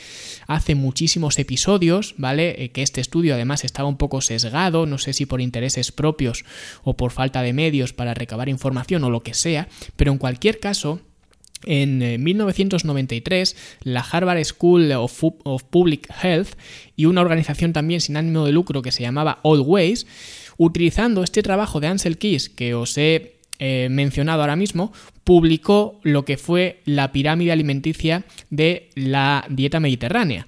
hace 0.46 0.74
muchísimos 0.74 1.38
episodios, 1.38 2.14
¿vale? 2.18 2.62
Eh, 2.62 2.70
que 2.70 2.82
este 2.82 3.00
estudio 3.00 3.34
además 3.34 3.64
estaba 3.64 3.88
un 3.88 3.96
poco 3.96 4.20
sesgado, 4.20 4.86
no 4.86 4.98
sé 4.98 5.12
si 5.12 5.26
por 5.26 5.40
intereses 5.40 5.92
propios 5.92 6.44
o 6.84 6.96
por 6.96 7.10
falta 7.10 7.42
de 7.42 7.52
medios 7.52 7.92
para 7.92 8.14
recabar 8.14 8.48
información 8.48 9.02
o 9.04 9.10
lo 9.10 9.22
que 9.22 9.34
sea, 9.34 9.68
pero 9.96 10.12
en 10.12 10.18
cualquier 10.18 10.60
caso, 10.60 11.00
en 11.64 12.22
1993, 12.22 13.52
eh, 13.52 13.56
la 13.84 14.00
Harvard 14.00 14.44
School 14.44 14.92
of, 14.92 15.22
Public 15.70 16.08
Health 16.22 16.56
y 16.96 17.06
una 17.06 17.20
organización 17.20 17.72
también 17.72 18.00
sin 18.00 18.16
ánimo 18.16 18.46
de 18.46 18.52
lucro 18.52 18.82
que 18.82 18.92
se 18.92 19.02
llamaba 19.02 19.40
All 19.42 19.60
Ways, 19.60 20.06
utilizando 20.56 21.22
este 21.22 21.42
trabajo 21.42 21.80
de 21.80 21.88
Ansel 21.88 22.18
Keys 22.18 22.48
que 22.48 22.74
os 22.74 22.96
he 22.98 23.39
eh, 23.60 23.88
mencionado 23.90 24.40
ahora 24.40 24.56
mismo, 24.56 24.92
publicó 25.22 26.00
lo 26.02 26.24
que 26.24 26.36
fue 26.36 26.80
la 26.86 27.12
pirámide 27.12 27.52
alimenticia 27.52 28.24
de 28.50 28.90
la 28.94 29.44
dieta 29.48 29.78
mediterránea. 29.78 30.46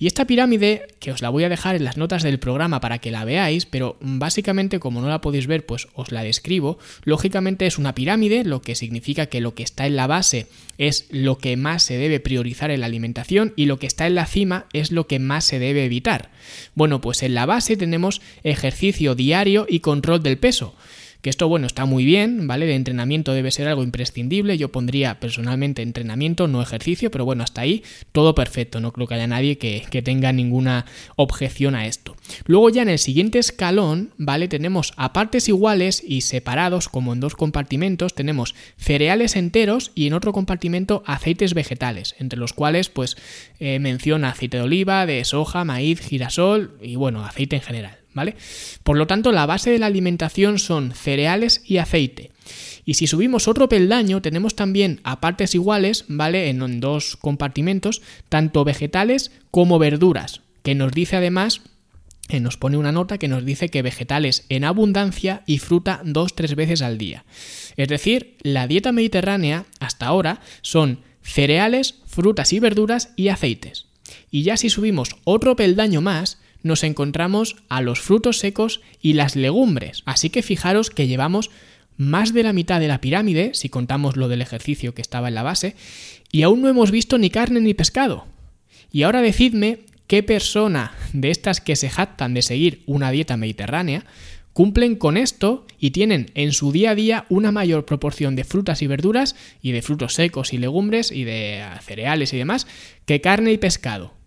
Y 0.00 0.06
esta 0.06 0.26
pirámide, 0.26 0.86
que 0.98 1.12
os 1.12 1.20
la 1.20 1.28
voy 1.28 1.44
a 1.44 1.50
dejar 1.50 1.76
en 1.76 1.84
las 1.84 1.98
notas 1.98 2.22
del 2.22 2.38
programa 2.38 2.80
para 2.80 3.00
que 3.00 3.10
la 3.10 3.26
veáis, 3.26 3.66
pero 3.66 3.98
básicamente 4.00 4.78
como 4.80 5.02
no 5.02 5.08
la 5.08 5.20
podéis 5.20 5.46
ver, 5.46 5.66
pues 5.66 5.88
os 5.92 6.10
la 6.10 6.22
describo. 6.22 6.78
Lógicamente 7.04 7.66
es 7.66 7.76
una 7.76 7.94
pirámide, 7.94 8.42
lo 8.44 8.62
que 8.62 8.74
significa 8.74 9.26
que 9.26 9.42
lo 9.42 9.54
que 9.54 9.62
está 9.62 9.86
en 9.86 9.96
la 9.96 10.06
base 10.06 10.46
es 10.78 11.06
lo 11.10 11.36
que 11.36 11.58
más 11.58 11.82
se 11.82 11.98
debe 11.98 12.18
priorizar 12.18 12.70
en 12.70 12.80
la 12.80 12.86
alimentación 12.86 13.52
y 13.56 13.66
lo 13.66 13.78
que 13.78 13.86
está 13.86 14.06
en 14.06 14.14
la 14.14 14.24
cima 14.24 14.64
es 14.72 14.90
lo 14.90 15.06
que 15.06 15.18
más 15.18 15.44
se 15.44 15.58
debe 15.58 15.84
evitar. 15.84 16.30
Bueno, 16.74 17.02
pues 17.02 17.22
en 17.22 17.34
la 17.34 17.44
base 17.44 17.76
tenemos 17.76 18.22
ejercicio 18.42 19.14
diario 19.14 19.66
y 19.68 19.80
control 19.80 20.22
del 20.22 20.38
peso. 20.38 20.74
Que 21.22 21.30
esto, 21.30 21.48
bueno, 21.48 21.66
está 21.66 21.84
muy 21.84 22.04
bien, 22.04 22.46
¿vale? 22.46 22.66
De 22.66 22.74
entrenamiento 22.74 23.32
debe 23.32 23.50
ser 23.50 23.68
algo 23.68 23.82
imprescindible. 23.82 24.56
Yo 24.56 24.70
pondría 24.70 25.20
personalmente 25.20 25.82
entrenamiento, 25.82 26.48
no 26.48 26.62
ejercicio, 26.62 27.10
pero 27.10 27.24
bueno, 27.24 27.42
hasta 27.42 27.60
ahí 27.60 27.82
todo 28.12 28.34
perfecto. 28.34 28.80
No 28.80 28.92
creo 28.92 29.06
que 29.06 29.14
haya 29.14 29.26
nadie 29.26 29.58
que, 29.58 29.84
que 29.90 30.02
tenga 30.02 30.32
ninguna 30.32 30.86
objeción 31.16 31.74
a 31.74 31.86
esto. 31.86 32.16
Luego 32.46 32.70
ya 32.70 32.82
en 32.82 32.88
el 32.88 32.98
siguiente 32.98 33.38
escalón, 33.38 34.12
¿vale? 34.16 34.48
Tenemos 34.48 34.94
a 34.96 35.12
partes 35.12 35.48
iguales 35.48 36.02
y 36.06 36.22
separados, 36.22 36.88
como 36.88 37.12
en 37.12 37.20
dos 37.20 37.34
compartimentos, 37.34 38.14
tenemos 38.14 38.54
cereales 38.76 39.36
enteros 39.36 39.92
y 39.94 40.06
en 40.06 40.14
otro 40.14 40.32
compartimento 40.32 41.02
aceites 41.06 41.54
vegetales, 41.54 42.14
entre 42.18 42.38
los 42.38 42.52
cuales, 42.52 42.88
pues, 42.88 43.16
eh, 43.58 43.78
menciona 43.78 44.30
aceite 44.30 44.56
de 44.56 44.62
oliva, 44.62 45.06
de 45.06 45.24
soja, 45.24 45.64
maíz, 45.64 46.00
girasol 46.00 46.78
y 46.80 46.96
bueno, 46.96 47.24
aceite 47.24 47.56
en 47.56 47.62
general. 47.62 47.99
¿Vale? 48.14 48.36
Por 48.82 48.96
lo 48.96 49.06
tanto, 49.06 49.32
la 49.32 49.46
base 49.46 49.70
de 49.70 49.78
la 49.78 49.86
alimentación 49.86 50.58
son 50.58 50.92
cereales 50.92 51.62
y 51.64 51.78
aceite. 51.78 52.30
Y 52.84 52.94
si 52.94 53.06
subimos 53.06 53.48
otro 53.48 53.68
peldaño, 53.68 54.22
tenemos 54.22 54.56
también 54.56 55.00
a 55.04 55.20
partes 55.20 55.54
iguales, 55.54 56.04
¿vale? 56.08 56.48
En 56.48 56.80
dos 56.80 57.16
compartimentos, 57.16 58.02
tanto 58.28 58.64
vegetales 58.64 59.30
como 59.50 59.78
verduras, 59.78 60.40
que 60.62 60.74
nos 60.74 60.92
dice 60.92 61.16
además 61.16 61.62
eh, 62.30 62.38
nos 62.38 62.56
pone 62.56 62.76
una 62.76 62.92
nota 62.92 63.18
que 63.18 63.26
nos 63.26 63.44
dice 63.44 63.68
que 63.70 63.82
vegetales 63.82 64.44
en 64.48 64.64
abundancia 64.64 65.42
y 65.46 65.58
fruta 65.58 66.00
dos 66.04 66.36
tres 66.36 66.54
veces 66.54 66.80
al 66.80 66.96
día. 66.96 67.24
Es 67.76 67.88
decir, 67.88 68.36
la 68.42 68.68
dieta 68.68 68.92
mediterránea 68.92 69.66
hasta 69.80 70.06
ahora 70.06 70.40
son 70.62 71.00
cereales, 71.22 71.96
frutas 72.06 72.52
y 72.52 72.60
verduras 72.60 73.12
y 73.16 73.28
aceites. 73.28 73.86
Y 74.30 74.44
ya 74.44 74.56
si 74.56 74.70
subimos 74.70 75.16
otro 75.24 75.56
peldaño 75.56 76.00
más, 76.00 76.38
nos 76.62 76.84
encontramos 76.84 77.56
a 77.68 77.80
los 77.80 78.00
frutos 78.00 78.38
secos 78.38 78.80
y 79.00 79.14
las 79.14 79.36
legumbres. 79.36 80.02
Así 80.04 80.30
que 80.30 80.42
fijaros 80.42 80.90
que 80.90 81.06
llevamos 81.06 81.50
más 81.96 82.32
de 82.32 82.42
la 82.42 82.52
mitad 82.52 82.80
de 82.80 82.88
la 82.88 83.00
pirámide, 83.00 83.50
si 83.54 83.68
contamos 83.68 84.16
lo 84.16 84.28
del 84.28 84.42
ejercicio 84.42 84.94
que 84.94 85.02
estaba 85.02 85.28
en 85.28 85.34
la 85.34 85.42
base, 85.42 85.76
y 86.32 86.42
aún 86.42 86.62
no 86.62 86.68
hemos 86.68 86.90
visto 86.90 87.18
ni 87.18 87.30
carne 87.30 87.60
ni 87.60 87.74
pescado. 87.74 88.26
Y 88.90 89.02
ahora 89.02 89.22
decidme 89.22 89.80
qué 90.06 90.22
persona 90.22 90.92
de 91.12 91.30
estas 91.30 91.60
que 91.60 91.76
se 91.76 91.90
jactan 91.90 92.34
de 92.34 92.42
seguir 92.42 92.82
una 92.86 93.10
dieta 93.10 93.36
mediterránea 93.36 94.04
cumplen 94.52 94.96
con 94.96 95.16
esto 95.16 95.66
y 95.78 95.90
tienen 95.90 96.30
en 96.34 96.52
su 96.52 96.72
día 96.72 96.90
a 96.90 96.94
día 96.94 97.26
una 97.28 97.52
mayor 97.52 97.84
proporción 97.84 98.34
de 98.36 98.44
frutas 98.44 98.82
y 98.82 98.86
verduras 98.86 99.36
y 99.62 99.72
de 99.72 99.82
frutos 99.82 100.14
secos 100.14 100.52
y 100.52 100.58
legumbres 100.58 101.12
y 101.12 101.24
de 101.24 101.64
cereales 101.82 102.32
y 102.32 102.38
demás 102.38 102.66
que 103.06 103.20
carne 103.20 103.52
y 103.52 103.58
pescado. 103.58 104.19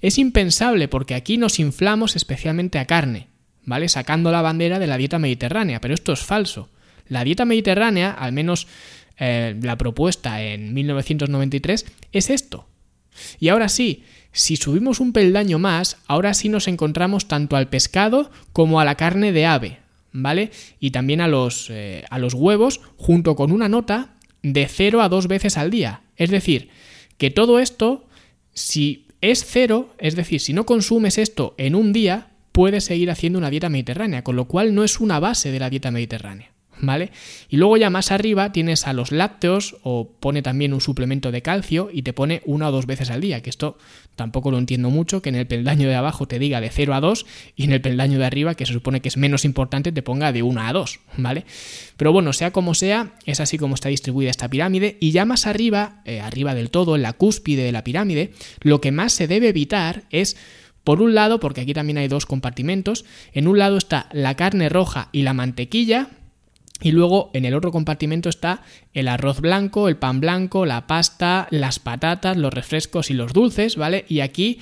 Es 0.00 0.18
impensable 0.18 0.88
porque 0.88 1.14
aquí 1.14 1.38
nos 1.38 1.58
inflamos 1.58 2.16
especialmente 2.16 2.78
a 2.78 2.86
carne, 2.86 3.28
¿vale? 3.64 3.88
Sacando 3.88 4.30
la 4.30 4.42
bandera 4.42 4.78
de 4.78 4.86
la 4.86 4.96
dieta 4.96 5.18
mediterránea, 5.18 5.80
pero 5.80 5.94
esto 5.94 6.12
es 6.12 6.20
falso. 6.20 6.68
La 7.08 7.24
dieta 7.24 7.44
mediterránea, 7.44 8.10
al 8.12 8.32
menos 8.32 8.66
eh, 9.18 9.56
la 9.62 9.76
propuesta 9.76 10.42
en 10.42 10.72
1993, 10.74 11.86
es 12.12 12.30
esto. 12.30 12.66
Y 13.38 13.48
ahora 13.48 13.68
sí, 13.68 14.04
si 14.32 14.56
subimos 14.56 15.00
un 15.00 15.12
peldaño 15.12 15.58
más, 15.58 15.98
ahora 16.06 16.34
sí 16.34 16.48
nos 16.48 16.68
encontramos 16.68 17.26
tanto 17.26 17.56
al 17.56 17.68
pescado 17.68 18.30
como 18.52 18.80
a 18.80 18.84
la 18.84 18.94
carne 18.94 19.32
de 19.32 19.46
ave, 19.46 19.78
¿vale? 20.12 20.50
Y 20.78 20.92
también 20.92 21.20
a 21.20 21.28
los, 21.28 21.68
eh, 21.70 22.04
a 22.10 22.18
los 22.18 22.34
huevos, 22.34 22.80
junto 22.96 23.34
con 23.34 23.50
una 23.50 23.68
nota 23.68 24.14
de 24.42 24.66
0 24.68 25.02
a 25.02 25.08
2 25.08 25.26
veces 25.26 25.58
al 25.58 25.70
día. 25.70 26.02
Es 26.16 26.30
decir, 26.30 26.70
que 27.18 27.30
todo 27.30 27.58
esto, 27.58 28.06
si 28.54 29.06
es 29.20 29.44
cero, 29.44 29.94
es 29.98 30.16
decir, 30.16 30.40
si 30.40 30.52
no 30.52 30.66
consumes 30.66 31.18
esto 31.18 31.54
en 31.58 31.74
un 31.74 31.92
día, 31.92 32.30
puedes 32.52 32.84
seguir 32.84 33.10
haciendo 33.10 33.38
una 33.38 33.50
dieta 33.50 33.68
mediterránea, 33.68 34.24
con 34.24 34.36
lo 34.36 34.46
cual 34.46 34.74
no 34.74 34.84
es 34.84 35.00
una 35.00 35.20
base 35.20 35.50
de 35.50 35.60
la 35.60 35.70
dieta 35.70 35.90
mediterránea. 35.90 36.52
¿Vale? 36.82 37.10
Y 37.48 37.56
luego 37.56 37.76
ya 37.76 37.90
más 37.90 38.10
arriba 38.10 38.52
tienes 38.52 38.86
a 38.86 38.92
los 38.92 39.12
lácteos 39.12 39.76
o 39.82 40.10
pone 40.18 40.42
también 40.42 40.72
un 40.72 40.80
suplemento 40.80 41.30
de 41.30 41.42
calcio 41.42 41.90
y 41.92 42.02
te 42.02 42.12
pone 42.12 42.42
una 42.46 42.68
o 42.68 42.72
dos 42.72 42.86
veces 42.86 43.10
al 43.10 43.20
día, 43.20 43.42
que 43.42 43.50
esto 43.50 43.76
tampoco 44.16 44.50
lo 44.50 44.58
entiendo 44.58 44.90
mucho, 44.90 45.22
que 45.22 45.28
en 45.28 45.34
el 45.34 45.46
peldaño 45.46 45.88
de 45.88 45.94
abajo 45.94 46.26
te 46.26 46.38
diga 46.38 46.60
de 46.60 46.70
0 46.70 46.94
a 46.94 47.00
2 47.00 47.26
y 47.56 47.64
en 47.64 47.72
el 47.72 47.80
peldaño 47.80 48.18
de 48.18 48.26
arriba, 48.26 48.54
que 48.54 48.66
se 48.66 48.72
supone 48.72 49.00
que 49.00 49.08
es 49.08 49.16
menos 49.16 49.44
importante, 49.44 49.92
te 49.92 50.02
ponga 50.02 50.32
de 50.32 50.42
1 50.42 50.60
a 50.60 50.72
2, 50.72 51.00
¿vale? 51.16 51.44
Pero 51.96 52.12
bueno, 52.12 52.32
sea 52.32 52.50
como 52.50 52.74
sea, 52.74 53.14
es 53.26 53.40
así 53.40 53.58
como 53.58 53.74
está 53.74 53.88
distribuida 53.88 54.30
esta 54.30 54.48
pirámide 54.48 54.96
y 55.00 55.12
ya 55.12 55.24
más 55.24 55.46
arriba, 55.46 56.02
eh, 56.04 56.20
arriba 56.20 56.54
del 56.54 56.70
todo, 56.70 56.96
en 56.96 57.02
la 57.02 57.12
cúspide 57.14 57.62
de 57.62 57.72
la 57.72 57.84
pirámide, 57.84 58.32
lo 58.60 58.80
que 58.80 58.92
más 58.92 59.12
se 59.12 59.26
debe 59.26 59.48
evitar 59.48 60.04
es 60.10 60.36
por 60.84 61.02
un 61.02 61.14
lado, 61.14 61.40
porque 61.40 61.60
aquí 61.60 61.74
también 61.74 61.98
hay 61.98 62.08
dos 62.08 62.26
compartimentos, 62.26 63.04
en 63.32 63.46
un 63.46 63.58
lado 63.58 63.76
está 63.76 64.08
la 64.12 64.34
carne 64.34 64.68
roja 64.68 65.08
y 65.12 65.22
la 65.22 65.34
mantequilla, 65.34 66.08
y 66.80 66.92
luego 66.92 67.30
en 67.34 67.44
el 67.44 67.54
otro 67.54 67.72
compartimento 67.72 68.28
está 68.28 68.62
el 68.94 69.08
arroz 69.08 69.40
blanco, 69.40 69.88
el 69.88 69.96
pan 69.96 70.20
blanco, 70.20 70.66
la 70.66 70.86
pasta, 70.86 71.46
las 71.50 71.78
patatas, 71.78 72.36
los 72.36 72.52
refrescos 72.52 73.10
y 73.10 73.14
los 73.14 73.32
dulces, 73.32 73.76
¿vale? 73.76 74.04
Y 74.08 74.20
aquí 74.20 74.60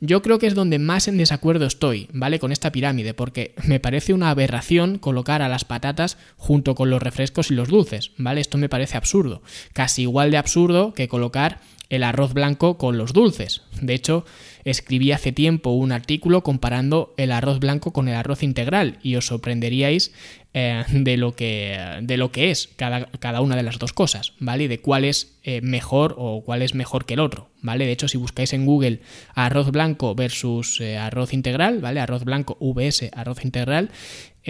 yo 0.00 0.22
creo 0.22 0.38
que 0.38 0.46
es 0.46 0.54
donde 0.54 0.78
más 0.78 1.08
en 1.08 1.18
desacuerdo 1.18 1.66
estoy, 1.66 2.08
¿vale? 2.12 2.38
Con 2.38 2.52
esta 2.52 2.72
pirámide, 2.72 3.12
porque 3.12 3.54
me 3.64 3.80
parece 3.80 4.14
una 4.14 4.30
aberración 4.30 4.98
colocar 4.98 5.42
a 5.42 5.48
las 5.48 5.64
patatas 5.64 6.16
junto 6.36 6.74
con 6.74 6.88
los 6.88 7.02
refrescos 7.02 7.50
y 7.50 7.54
los 7.54 7.68
dulces, 7.68 8.12
¿vale? 8.16 8.40
Esto 8.40 8.56
me 8.56 8.70
parece 8.70 8.96
absurdo. 8.96 9.42
Casi 9.74 10.02
igual 10.02 10.30
de 10.30 10.38
absurdo 10.38 10.94
que 10.94 11.08
colocar 11.08 11.60
el 11.90 12.02
arroz 12.02 12.32
blanco 12.32 12.78
con 12.78 12.96
los 12.96 13.12
dulces. 13.12 13.62
De 13.82 13.94
hecho, 13.94 14.24
escribí 14.64 15.12
hace 15.12 15.32
tiempo 15.32 15.70
un 15.70 15.92
artículo 15.92 16.42
comparando 16.42 17.14
el 17.16 17.32
arroz 17.32 17.60
blanco 17.60 17.92
con 17.92 18.08
el 18.08 18.14
arroz 18.14 18.42
integral 18.42 18.98
y 19.02 19.16
os 19.16 19.26
sorprenderíais 19.26 20.12
eh, 20.52 20.82
de, 20.90 21.16
lo 21.16 21.36
que, 21.36 21.78
de 22.02 22.16
lo 22.16 22.32
que 22.32 22.50
es 22.50 22.68
cada, 22.74 23.06
cada, 23.20 23.40
una 23.40 23.54
de 23.54 23.62
las 23.62 23.78
dos 23.78 23.92
cosas, 23.92 24.32
¿vale? 24.40 24.66
de 24.66 24.80
cuál 24.80 25.04
es 25.04 25.38
eh, 25.44 25.60
mejor 25.60 26.16
o 26.18 26.42
cuál 26.44 26.62
es 26.62 26.74
mejor 26.74 27.06
que 27.06 27.14
el 27.14 27.20
otro, 27.20 27.50
¿vale? 27.62 27.86
De 27.86 27.92
hecho, 27.92 28.08
si 28.08 28.18
buscáis 28.18 28.52
en 28.52 28.66
Google 28.66 29.00
arroz 29.34 29.70
blanco 29.70 30.16
versus 30.16 30.80
eh, 30.80 30.98
arroz 30.98 31.32
integral, 31.34 31.78
¿vale? 31.78 32.00
Arroz 32.00 32.24
blanco 32.24 32.56
VS 32.60 33.10
arroz 33.14 33.44
integral, 33.44 33.90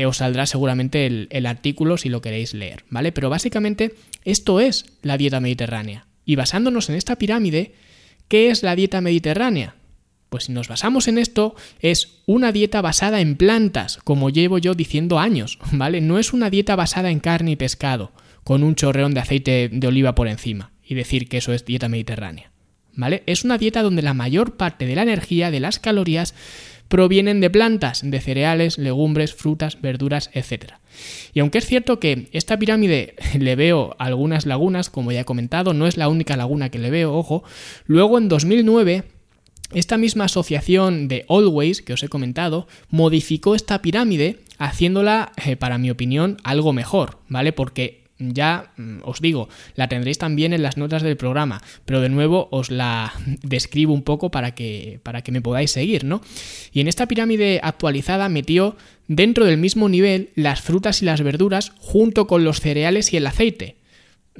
os 0.06 0.16
saldrá 0.16 0.46
seguramente 0.46 1.04
el, 1.04 1.28
el 1.30 1.44
artículo 1.44 1.98
si 1.98 2.08
lo 2.08 2.22
queréis 2.22 2.54
leer, 2.54 2.84
¿vale? 2.88 3.12
Pero 3.12 3.28
básicamente 3.28 3.94
esto 4.24 4.60
es 4.60 4.86
la 5.02 5.18
dieta 5.18 5.40
mediterránea. 5.40 6.06
Y 6.24 6.36
basándonos 6.36 6.88
en 6.88 6.94
esta 6.94 7.16
pirámide, 7.16 7.74
¿qué 8.28 8.48
es 8.48 8.62
la 8.62 8.74
dieta 8.74 9.02
mediterránea? 9.02 9.74
Pues 10.30 10.44
si 10.44 10.52
nos 10.52 10.68
basamos 10.68 11.08
en 11.08 11.18
esto, 11.18 11.56
es 11.80 12.20
una 12.24 12.52
dieta 12.52 12.80
basada 12.80 13.20
en 13.20 13.36
plantas, 13.36 13.98
como 14.04 14.30
llevo 14.30 14.58
yo 14.58 14.74
diciendo 14.74 15.18
años, 15.18 15.58
¿vale? 15.72 16.00
No 16.00 16.18
es 16.18 16.32
una 16.32 16.48
dieta 16.48 16.76
basada 16.76 17.10
en 17.10 17.18
carne 17.18 17.50
y 17.50 17.56
pescado, 17.56 18.12
con 18.44 18.62
un 18.62 18.76
chorreón 18.76 19.12
de 19.12 19.20
aceite 19.20 19.68
de 19.70 19.86
oliva 19.86 20.14
por 20.14 20.28
encima, 20.28 20.70
y 20.84 20.94
decir 20.94 21.28
que 21.28 21.38
eso 21.38 21.52
es 21.52 21.64
dieta 21.64 21.88
mediterránea, 21.88 22.52
¿vale? 22.94 23.24
Es 23.26 23.44
una 23.44 23.58
dieta 23.58 23.82
donde 23.82 24.02
la 24.02 24.14
mayor 24.14 24.56
parte 24.56 24.86
de 24.86 24.94
la 24.94 25.02
energía, 25.02 25.50
de 25.50 25.58
las 25.58 25.80
calorías, 25.80 26.32
provienen 26.86 27.40
de 27.40 27.50
plantas, 27.50 28.00
de 28.04 28.20
cereales, 28.20 28.78
legumbres, 28.78 29.34
frutas, 29.34 29.80
verduras, 29.80 30.30
etc. 30.32 30.74
Y 31.32 31.40
aunque 31.40 31.58
es 31.58 31.66
cierto 31.66 31.98
que 31.98 32.28
esta 32.32 32.56
pirámide 32.56 33.16
le 33.38 33.56
veo 33.56 33.96
algunas 33.98 34.46
lagunas, 34.46 34.90
como 34.90 35.10
ya 35.10 35.20
he 35.20 35.24
comentado, 35.24 35.74
no 35.74 35.88
es 35.88 35.96
la 35.96 36.08
única 36.08 36.36
laguna 36.36 36.68
que 36.68 36.78
le 36.78 36.90
veo, 36.90 37.14
ojo, 37.14 37.42
luego 37.86 38.16
en 38.16 38.28
2009 38.28 39.04
esta 39.72 39.98
misma 39.98 40.24
asociación 40.24 41.08
de 41.08 41.24
Always 41.28 41.82
que 41.82 41.92
os 41.92 42.02
he 42.02 42.08
comentado 42.08 42.66
modificó 42.90 43.54
esta 43.54 43.82
pirámide 43.82 44.40
haciéndola, 44.58 45.32
eh, 45.44 45.56
para 45.56 45.78
mi 45.78 45.90
opinión, 45.90 46.36
algo 46.44 46.72
mejor, 46.72 47.18
¿vale? 47.28 47.52
Porque 47.52 48.00
ya 48.20 48.72
mm, 48.76 48.98
os 49.04 49.20
digo, 49.20 49.48
la 49.74 49.88
tendréis 49.88 50.18
también 50.18 50.52
en 50.52 50.62
las 50.62 50.76
notas 50.76 51.02
del 51.02 51.16
programa, 51.16 51.62
pero 51.84 52.00
de 52.00 52.10
nuevo 52.10 52.48
os 52.50 52.70
la 52.70 53.14
describo 53.42 53.94
un 53.94 54.02
poco 54.02 54.30
para 54.30 54.54
que, 54.54 55.00
para 55.02 55.22
que 55.22 55.32
me 55.32 55.40
podáis 55.40 55.70
seguir, 55.70 56.04
¿no? 56.04 56.20
Y 56.72 56.80
en 56.80 56.88
esta 56.88 57.06
pirámide 57.06 57.60
actualizada 57.62 58.28
metió 58.28 58.76
dentro 59.08 59.46
del 59.46 59.56
mismo 59.56 59.88
nivel 59.88 60.30
las 60.34 60.60
frutas 60.60 61.02
y 61.02 61.06
las 61.06 61.22
verduras 61.22 61.72
junto 61.78 62.26
con 62.26 62.44
los 62.44 62.60
cereales 62.60 63.12
y 63.12 63.16
el 63.16 63.26
aceite. 63.26 63.79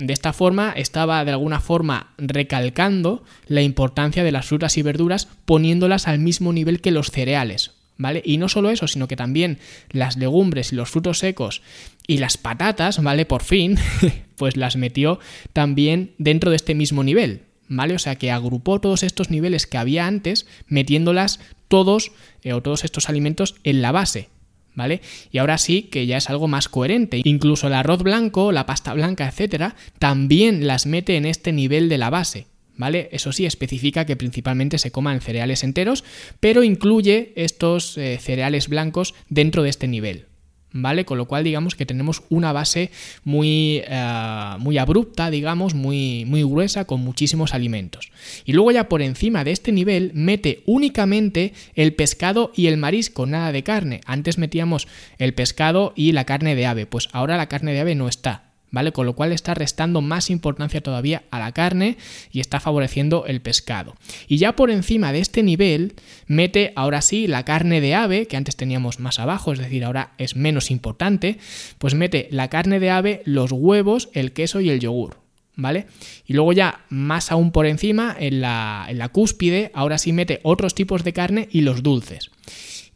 De 0.00 0.14
esta 0.14 0.32
forma 0.32 0.72
estaba 0.74 1.22
de 1.26 1.32
alguna 1.32 1.60
forma 1.60 2.14
recalcando 2.16 3.22
la 3.46 3.60
importancia 3.60 4.24
de 4.24 4.32
las 4.32 4.46
frutas 4.46 4.78
y 4.78 4.82
verduras 4.82 5.28
poniéndolas 5.44 6.08
al 6.08 6.18
mismo 6.18 6.54
nivel 6.54 6.80
que 6.80 6.90
los 6.90 7.10
cereales, 7.10 7.72
¿vale? 7.98 8.22
Y 8.24 8.38
no 8.38 8.48
solo 8.48 8.70
eso, 8.70 8.88
sino 8.88 9.08
que 9.08 9.16
también 9.16 9.58
las 9.90 10.16
legumbres 10.16 10.72
y 10.72 10.76
los 10.76 10.88
frutos 10.88 11.18
secos 11.18 11.60
y 12.06 12.16
las 12.16 12.38
patatas, 12.38 13.02
¿vale? 13.02 13.26
Por 13.26 13.42
fin, 13.42 13.76
pues 14.36 14.56
las 14.56 14.76
metió 14.76 15.20
también 15.52 16.12
dentro 16.16 16.48
de 16.48 16.56
este 16.56 16.74
mismo 16.74 17.04
nivel, 17.04 17.42
¿vale? 17.68 17.94
O 17.94 17.98
sea 17.98 18.16
que 18.16 18.30
agrupó 18.30 18.80
todos 18.80 19.02
estos 19.02 19.28
niveles 19.28 19.66
que 19.66 19.76
había 19.76 20.06
antes, 20.06 20.46
metiéndolas 20.66 21.40
todos 21.68 22.12
eh, 22.42 22.54
o 22.54 22.62
todos 22.62 22.84
estos 22.84 23.10
alimentos 23.10 23.56
en 23.64 23.82
la 23.82 23.92
base, 23.92 24.30
¿vale? 24.74 25.00
Y 25.30 25.38
ahora 25.38 25.58
sí 25.58 25.82
que 25.82 26.06
ya 26.06 26.16
es 26.16 26.30
algo 26.30 26.48
más 26.48 26.68
coherente. 26.68 27.20
Incluso 27.24 27.66
el 27.66 27.74
arroz 27.74 28.02
blanco, 28.02 28.52
la 28.52 28.66
pasta 28.66 28.94
blanca, 28.94 29.28
etcétera, 29.28 29.76
también 29.98 30.66
las 30.66 30.86
mete 30.86 31.16
en 31.16 31.26
este 31.26 31.52
nivel 31.52 31.88
de 31.88 31.98
la 31.98 32.10
base. 32.10 32.46
¿Vale? 32.76 33.10
Eso 33.12 33.30
sí, 33.32 33.44
especifica 33.44 34.06
que 34.06 34.16
principalmente 34.16 34.78
se 34.78 34.90
coman 34.90 35.20
cereales 35.20 35.64
enteros, 35.64 36.02
pero 36.40 36.62
incluye 36.62 37.34
estos 37.36 37.98
eh, 37.98 38.18
cereales 38.18 38.68
blancos 38.68 39.14
dentro 39.28 39.62
de 39.62 39.68
este 39.68 39.86
nivel. 39.86 40.29
¿Vale? 40.72 41.04
Con 41.04 41.18
lo 41.18 41.26
cual, 41.26 41.44
digamos 41.44 41.74
que 41.74 41.86
tenemos 41.86 42.22
una 42.28 42.52
base 42.52 42.90
muy, 43.24 43.82
eh, 43.86 44.54
muy 44.58 44.78
abrupta, 44.78 45.30
digamos, 45.30 45.74
muy, 45.74 46.24
muy 46.26 46.42
gruesa, 46.42 46.84
con 46.84 47.00
muchísimos 47.00 47.54
alimentos. 47.54 48.10
Y 48.44 48.52
luego 48.52 48.70
ya 48.70 48.88
por 48.88 49.02
encima 49.02 49.44
de 49.44 49.52
este 49.52 49.72
nivel 49.72 50.12
mete 50.14 50.62
únicamente 50.66 51.52
el 51.74 51.94
pescado 51.94 52.52
y 52.54 52.66
el 52.66 52.76
marisco, 52.76 53.26
nada 53.26 53.52
de 53.52 53.62
carne. 53.62 54.00
Antes 54.06 54.38
metíamos 54.38 54.88
el 55.18 55.34
pescado 55.34 55.92
y 55.96 56.12
la 56.12 56.24
carne 56.24 56.54
de 56.54 56.66
ave, 56.66 56.86
pues 56.86 57.08
ahora 57.12 57.36
la 57.36 57.48
carne 57.48 57.72
de 57.72 57.80
ave 57.80 57.94
no 57.94 58.08
está. 58.08 58.49
¿Vale? 58.70 58.92
Con 58.92 59.06
lo 59.06 59.14
cual 59.14 59.32
está 59.32 59.54
restando 59.54 60.00
más 60.00 60.30
importancia 60.30 60.80
todavía 60.80 61.24
a 61.30 61.38
la 61.38 61.52
carne 61.52 61.96
y 62.30 62.40
está 62.40 62.60
favoreciendo 62.60 63.26
el 63.26 63.40
pescado. 63.40 63.96
Y 64.28 64.38
ya 64.38 64.56
por 64.56 64.70
encima 64.70 65.12
de 65.12 65.20
este 65.20 65.42
nivel 65.42 65.94
mete 66.26 66.72
ahora 66.76 67.02
sí 67.02 67.26
la 67.26 67.44
carne 67.44 67.80
de 67.80 67.94
ave, 67.94 68.26
que 68.26 68.36
antes 68.36 68.56
teníamos 68.56 69.00
más 69.00 69.18
abajo, 69.18 69.52
es 69.52 69.58
decir, 69.58 69.84
ahora 69.84 70.12
es 70.18 70.36
menos 70.36 70.70
importante, 70.70 71.38
pues 71.78 71.94
mete 71.94 72.28
la 72.30 72.48
carne 72.48 72.80
de 72.80 72.90
ave, 72.90 73.22
los 73.24 73.52
huevos, 73.52 74.08
el 74.12 74.32
queso 74.32 74.60
y 74.60 74.70
el 74.70 74.80
yogur. 74.80 75.18
¿Vale? 75.56 75.88
Y 76.26 76.32
luego 76.32 76.54
ya 76.54 76.86
más 76.88 77.30
aún 77.30 77.50
por 77.50 77.66
encima, 77.66 78.16
en 78.18 78.40
la, 78.40 78.86
en 78.88 78.96
la 78.96 79.10
cúspide, 79.10 79.70
ahora 79.74 79.98
sí 79.98 80.10
mete 80.12 80.40
otros 80.42 80.74
tipos 80.74 81.04
de 81.04 81.12
carne 81.12 81.48
y 81.52 81.60
los 81.60 81.82
dulces. 81.82 82.30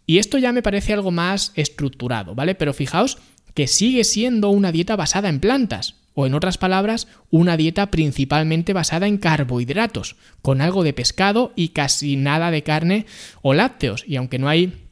Y 0.07 0.19
esto 0.19 0.39
ya 0.39 0.53
me 0.53 0.63
parece 0.63 0.95
algo 0.95 1.11
más 1.11 1.53
estructurado, 1.57 2.35
¿vale? 2.35 2.55
Pero 2.55 2.73
fijaos 2.73 3.19
que 3.55 3.67
sigue 3.67 4.05
siendo 4.05 4.51
una 4.51 4.73
dieta 4.73 4.97
basada 4.97 5.29
en 5.29 5.41
plantas, 5.41 5.97
o 6.15 6.27
en 6.27 6.35
otras 6.35 6.59
palabras, 6.59 7.09
una 7.31 7.57
dieta 7.57 7.91
principalmente 7.91 8.73
basada 8.73 9.07
en 9.07 9.19
carbohidratos, 9.19 10.17
con 10.43 10.61
algo 10.61 10.85
de 10.85 10.93
pescado 10.93 11.53
y 11.57 11.69
casi 11.69 12.17
nada 12.17 12.51
de 12.51 12.63
carne 12.63 13.07
o 13.43 13.55
lácteos, 13.55 14.05
y 14.07 14.17
aunque 14.17 14.39
no 14.39 14.49
hay 14.49 14.84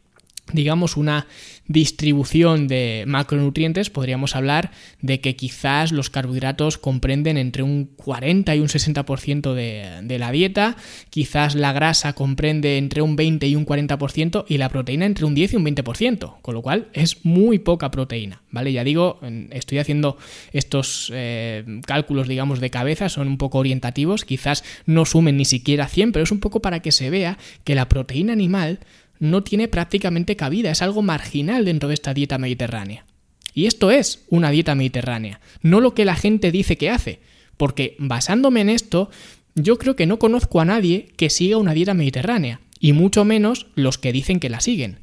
digamos, 0.52 0.96
una 0.96 1.26
distribución 1.66 2.68
de 2.68 3.04
macronutrientes, 3.06 3.88
podríamos 3.88 4.36
hablar 4.36 4.72
de 5.00 5.20
que 5.20 5.36
quizás 5.36 5.92
los 5.92 6.10
carbohidratos 6.10 6.76
comprenden 6.76 7.38
entre 7.38 7.62
un 7.62 7.86
40 7.86 8.54
y 8.56 8.60
un 8.60 8.68
60% 8.68 9.54
de, 9.54 10.00
de 10.02 10.18
la 10.18 10.32
dieta, 10.32 10.76
quizás 11.10 11.54
la 11.54 11.72
grasa 11.72 12.12
comprende 12.14 12.78
entre 12.78 13.00
un 13.02 13.16
20 13.16 13.46
y 13.46 13.56
un 13.56 13.64
40% 13.64 14.44
y 14.48 14.58
la 14.58 14.68
proteína 14.68 15.06
entre 15.06 15.24
un 15.24 15.34
10 15.34 15.54
y 15.54 15.56
un 15.56 15.64
20%, 15.64 16.34
con 16.42 16.54
lo 16.54 16.62
cual 16.62 16.88
es 16.92 17.24
muy 17.24 17.58
poca 17.58 17.90
proteína, 17.90 18.42
¿vale? 18.50 18.72
Ya 18.72 18.84
digo, 18.84 19.20
estoy 19.50 19.78
haciendo 19.78 20.18
estos 20.52 21.10
eh, 21.14 21.64
cálculos, 21.86 22.28
digamos, 22.28 22.60
de 22.60 22.70
cabeza, 22.70 23.08
son 23.08 23.28
un 23.28 23.38
poco 23.38 23.58
orientativos, 23.58 24.24
quizás 24.24 24.64
no 24.86 25.04
sumen 25.04 25.36
ni 25.36 25.44
siquiera 25.44 25.88
100, 25.88 26.12
pero 26.12 26.24
es 26.24 26.32
un 26.32 26.40
poco 26.40 26.60
para 26.60 26.80
que 26.80 26.92
se 26.92 27.10
vea 27.10 27.38
que 27.64 27.74
la 27.74 27.88
proteína 27.88 28.32
animal 28.32 28.80
no 29.22 29.44
tiene 29.44 29.68
prácticamente 29.68 30.34
cabida, 30.34 30.72
es 30.72 30.82
algo 30.82 31.00
marginal 31.00 31.64
dentro 31.64 31.88
de 31.88 31.94
esta 31.94 32.12
dieta 32.12 32.38
mediterránea. 32.38 33.06
Y 33.54 33.66
esto 33.66 33.92
es 33.92 34.24
una 34.28 34.50
dieta 34.50 34.74
mediterránea, 34.74 35.40
no 35.62 35.80
lo 35.80 35.94
que 35.94 36.04
la 36.04 36.16
gente 36.16 36.50
dice 36.50 36.76
que 36.76 36.90
hace, 36.90 37.20
porque 37.56 37.94
basándome 38.00 38.62
en 38.62 38.68
esto, 38.68 39.10
yo 39.54 39.78
creo 39.78 39.94
que 39.94 40.06
no 40.06 40.18
conozco 40.18 40.60
a 40.60 40.64
nadie 40.64 41.12
que 41.16 41.30
siga 41.30 41.56
una 41.58 41.72
dieta 41.72 41.94
mediterránea, 41.94 42.62
y 42.80 42.94
mucho 42.94 43.24
menos 43.24 43.68
los 43.76 43.96
que 43.96 44.10
dicen 44.10 44.40
que 44.40 44.50
la 44.50 44.60
siguen. 44.60 44.98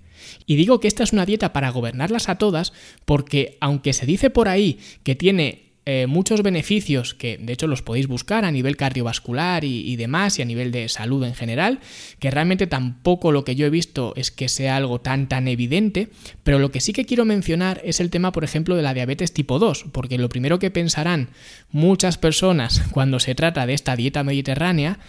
Y 0.46 0.58
digo 0.58 0.82
que 0.82 0.90
esta 0.90 1.04
es 1.04 1.14
una 1.14 1.26
dieta 1.26 1.54
para 1.54 1.70
gobernarlas 1.70 2.28
a 2.28 2.38
todas 2.38 2.74
porque 3.06 3.58
aunque 3.62 3.94
se 3.94 4.06
dice 4.06 4.30
por 4.30 4.50
ahí 4.50 4.80
que 5.04 5.16
tiene 5.16 5.69
eh, 5.86 6.08
muchos 6.08 6.44
beneficios 6.44 7.14
que 7.14 7.38
de 7.38 7.54
hecho 7.54 7.66
los 7.66 7.82
podéis 7.82 8.08
buscar 8.08 8.46
a 8.46 8.52
nivel 8.52 8.78
cardiovascular 8.78 9.64
y, 9.64 9.96
demás 9.96 10.38
y 10.38 10.42
a 10.42 10.46
nivel 10.46 10.72
de 10.72 10.88
salud 10.90 11.24
en 11.24 11.34
general, 11.34 11.80
que 12.20 12.30
realmente 12.30 12.68
tampoco 12.68 13.32
lo 13.32 13.44
que 13.44 13.56
yo 13.56 13.66
he 13.66 13.70
visto 13.70 14.14
es 14.16 14.30
que 14.30 14.50
sea 14.50 14.76
algo 14.76 15.02
tan 15.02 15.28
tan 15.28 15.48
evidente, 15.48 16.10
pero 16.44 16.60
lo 16.60 16.72
que 16.72 16.80
sí 16.80 16.94
que 16.94 17.06
quiero 17.06 17.26
mencionar 17.26 17.82
es 17.84 18.00
el 18.00 18.10
tema, 18.10 18.32
por 18.32 18.44
ejemplo, 18.44 18.76
de 18.76 18.84
la 18.84 18.94
diabetes 18.94 19.34
tipo 19.34 19.58
2, 19.58 19.86
porque 19.92 20.18
lo 20.18 20.30
primero 20.30 20.60
que 20.60 20.70
pensarán 20.70 21.30
muchas 21.72 22.18
personas 22.18 22.84
cuando 22.92 23.20
se 23.20 23.34
trata 23.34 23.66
de 23.66 23.74
esta 23.74 23.96
dieta 23.96 24.24
mediterránea 24.24 25.00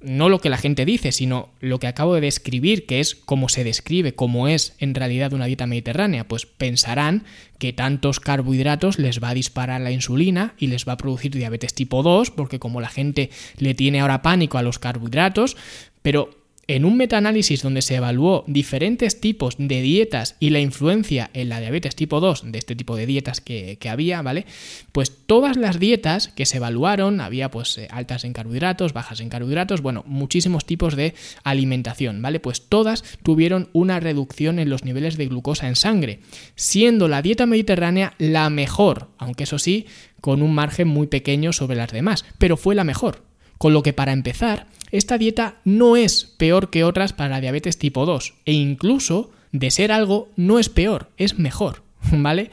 no 0.00 0.28
lo 0.28 0.40
que 0.40 0.50
la 0.50 0.58
gente 0.58 0.84
dice, 0.84 1.10
sino 1.10 1.50
lo 1.60 1.80
que 1.80 1.88
acabo 1.88 2.14
de 2.14 2.20
describir, 2.20 2.86
que 2.86 3.00
es 3.00 3.16
cómo 3.16 3.48
se 3.48 3.64
describe, 3.64 4.14
cómo 4.14 4.46
es 4.46 4.74
en 4.78 4.94
realidad 4.94 5.32
una 5.32 5.46
dieta 5.46 5.66
mediterránea, 5.66 6.26
pues 6.26 6.46
pensarán 6.46 7.24
que 7.58 7.72
tantos 7.72 8.20
carbohidratos 8.20 8.98
les 8.98 9.22
va 9.22 9.30
a 9.30 9.34
disparar 9.34 9.80
la 9.80 9.90
insulina 9.90 10.54
y 10.56 10.68
les 10.68 10.86
va 10.86 10.92
a 10.92 10.98
producir 10.98 11.32
diabetes 11.32 11.74
tipo 11.74 12.02
2, 12.02 12.30
porque 12.30 12.60
como 12.60 12.80
la 12.80 12.88
gente 12.88 13.30
le 13.56 13.74
tiene 13.74 14.00
ahora 14.00 14.22
pánico 14.22 14.56
a 14.58 14.62
los 14.62 14.78
carbohidratos, 14.78 15.56
pero 16.02 16.37
en 16.68 16.84
un 16.84 16.98
metaanálisis 16.98 17.62
donde 17.62 17.80
se 17.80 17.96
evaluó 17.96 18.44
diferentes 18.46 19.20
tipos 19.20 19.56
de 19.58 19.80
dietas 19.80 20.36
y 20.38 20.50
la 20.50 20.60
influencia 20.60 21.30
en 21.32 21.48
la 21.48 21.60
diabetes 21.60 21.96
tipo 21.96 22.20
2 22.20 22.52
de 22.52 22.58
este 22.58 22.76
tipo 22.76 22.94
de 22.94 23.06
dietas 23.06 23.40
que, 23.40 23.78
había, 23.88 24.20
¿vale? 24.20 24.44
Pues 24.92 25.10
todas 25.26 25.56
las 25.56 25.78
dietas 25.78 26.28
que 26.28 26.44
se 26.44 26.58
evaluaron, 26.58 27.22
había 27.22 27.50
pues 27.50 27.78
eh, 27.78 27.88
altas 27.90 28.24
en 28.24 28.34
carbohidratos, 28.34 28.92
bajas 28.92 29.20
en 29.20 29.30
carbohidratos, 29.30 29.80
bueno, 29.80 30.04
muchísimos 30.06 30.66
tipos 30.66 30.94
de 30.94 31.14
alimentación, 31.42 32.20
¿vale? 32.20 32.38
Pues 32.38 32.68
todas 32.68 33.02
tuvieron 33.22 33.70
una 33.72 33.98
reducción 33.98 34.58
en 34.58 34.68
los 34.68 34.84
niveles 34.84 35.16
de 35.16 35.26
glucosa 35.26 35.68
en 35.68 35.76
sangre, 35.76 36.20
siendo 36.54 37.08
la 37.08 37.22
dieta 37.22 37.46
mediterránea 37.46 38.12
la 38.18 38.50
mejor, 38.50 39.08
aunque 39.16 39.44
eso 39.44 39.58
sí, 39.58 39.86
con 40.20 40.42
un 40.42 40.54
margen 40.54 40.88
muy 40.88 41.06
pequeño 41.06 41.54
sobre 41.54 41.76
las 41.78 41.92
demás, 41.92 42.26
pero 42.36 42.58
fue 42.58 42.74
la 42.74 42.84
mejor. 42.84 43.22
Con 43.56 43.72
lo 43.72 43.82
que 43.82 43.92
para 43.92 44.12
empezar, 44.12 44.66
esta 44.90 45.18
dieta 45.18 45.56
no 45.64 45.96
es 45.96 46.24
peor 46.24 46.70
que 46.70 46.84
otras 46.84 47.12
para 47.12 47.30
la 47.30 47.40
diabetes 47.40 47.78
tipo 47.78 48.06
2 48.06 48.34
e 48.44 48.52
incluso 48.52 49.30
de 49.52 49.70
ser 49.70 49.92
algo 49.92 50.28
no 50.36 50.58
es 50.58 50.68
peor, 50.68 51.10
es 51.16 51.38
mejor, 51.38 51.82
¿vale? 52.12 52.50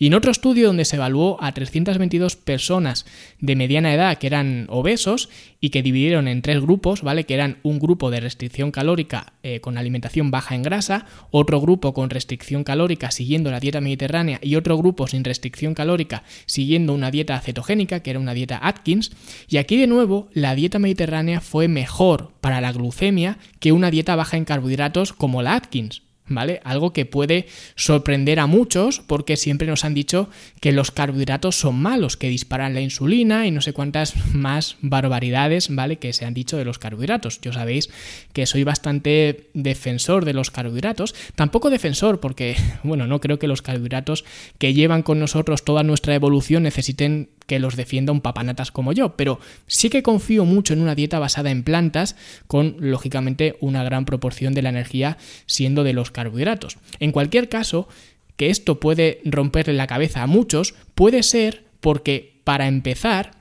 Y 0.00 0.06
en 0.06 0.14
otro 0.14 0.30
estudio 0.30 0.68
donde 0.68 0.84
se 0.84 0.94
evaluó 0.94 1.42
a 1.42 1.52
322 1.52 2.36
personas 2.36 3.04
de 3.40 3.56
mediana 3.56 3.92
edad 3.92 4.16
que 4.18 4.28
eran 4.28 4.66
obesos 4.68 5.28
y 5.60 5.70
que 5.70 5.82
dividieron 5.82 6.28
en 6.28 6.40
tres 6.40 6.60
grupos, 6.60 7.02
¿vale? 7.02 7.24
Que 7.24 7.34
eran 7.34 7.58
un 7.64 7.80
grupo 7.80 8.12
de 8.12 8.20
restricción 8.20 8.70
calórica 8.70 9.32
eh, 9.42 9.60
con 9.60 9.76
alimentación 9.76 10.30
baja 10.30 10.54
en 10.54 10.62
grasa, 10.62 11.06
otro 11.32 11.60
grupo 11.60 11.94
con 11.94 12.10
restricción 12.10 12.62
calórica 12.62 13.10
siguiendo 13.10 13.50
la 13.50 13.58
dieta 13.58 13.80
mediterránea 13.80 14.38
y 14.40 14.54
otro 14.54 14.78
grupo 14.78 15.08
sin 15.08 15.24
restricción 15.24 15.74
calórica 15.74 16.22
siguiendo 16.46 16.94
una 16.94 17.10
dieta 17.10 17.40
cetogénica, 17.40 18.00
que 18.00 18.10
era 18.10 18.20
una 18.20 18.34
dieta 18.34 18.60
Atkins. 18.62 19.10
Y 19.48 19.56
aquí 19.56 19.76
de 19.76 19.88
nuevo 19.88 20.28
la 20.32 20.54
dieta 20.54 20.78
mediterránea 20.78 21.40
fue 21.40 21.66
mejor 21.66 22.30
para 22.40 22.60
la 22.60 22.70
glucemia 22.70 23.38
que 23.58 23.72
una 23.72 23.90
dieta 23.90 24.14
baja 24.14 24.36
en 24.36 24.44
carbohidratos 24.44 25.12
como 25.12 25.42
la 25.42 25.56
Atkins. 25.56 26.02
¿Vale? 26.28 26.60
Algo 26.64 26.92
que 26.92 27.06
puede 27.06 27.46
sorprender 27.74 28.40
a 28.40 28.46
muchos 28.46 29.00
porque 29.00 29.36
siempre 29.36 29.66
nos 29.66 29.84
han 29.84 29.94
dicho 29.94 30.28
que 30.60 30.72
los 30.72 30.90
carbohidratos 30.90 31.56
son 31.56 31.80
malos, 31.80 32.16
que 32.16 32.28
disparan 32.28 32.74
la 32.74 32.80
insulina 32.80 33.46
y 33.46 33.50
no 33.50 33.60
sé 33.60 33.72
cuántas 33.72 34.14
más 34.34 34.76
barbaridades, 34.80 35.74
¿vale? 35.74 35.96
Que 35.96 36.12
se 36.12 36.24
han 36.24 36.34
dicho 36.34 36.56
de 36.56 36.64
los 36.64 36.78
carbohidratos. 36.78 37.40
Yo 37.40 37.52
sabéis 37.52 37.90
que 38.32 38.46
soy 38.46 38.64
bastante 38.64 39.48
defensor 39.54 40.24
de 40.24 40.34
los 40.34 40.50
carbohidratos, 40.50 41.14
tampoco 41.34 41.70
defensor 41.70 42.20
porque, 42.20 42.56
bueno, 42.82 43.06
no 43.06 43.20
creo 43.20 43.38
que 43.38 43.48
los 43.48 43.62
carbohidratos 43.62 44.24
que 44.58 44.74
llevan 44.74 45.02
con 45.02 45.18
nosotros 45.18 45.64
toda 45.64 45.82
nuestra 45.82 46.14
evolución 46.14 46.62
necesiten 46.62 47.30
que 47.48 47.58
los 47.58 47.74
defienda 47.74 48.12
un 48.12 48.20
papanatas 48.20 48.70
como 48.70 48.92
yo, 48.92 49.16
pero 49.16 49.40
sí 49.66 49.88
que 49.88 50.04
confío 50.04 50.44
mucho 50.44 50.74
en 50.74 50.82
una 50.82 50.94
dieta 50.94 51.18
basada 51.18 51.50
en 51.50 51.64
plantas 51.64 52.14
con, 52.46 52.76
lógicamente, 52.78 53.56
una 53.60 53.82
gran 53.82 54.04
proporción 54.04 54.54
de 54.54 54.62
la 54.62 54.68
energía 54.68 55.16
siendo 55.46 55.82
de 55.82 55.94
los 55.94 56.10
carbohidratos. 56.10 56.76
En 57.00 57.10
cualquier 57.10 57.48
caso, 57.48 57.88
que 58.36 58.50
esto 58.50 58.78
puede 58.78 59.20
romperle 59.24 59.72
la 59.72 59.86
cabeza 59.86 60.22
a 60.22 60.26
muchos, 60.26 60.74
puede 60.94 61.22
ser 61.22 61.64
porque, 61.80 62.40
para 62.44 62.68
empezar, 62.68 63.32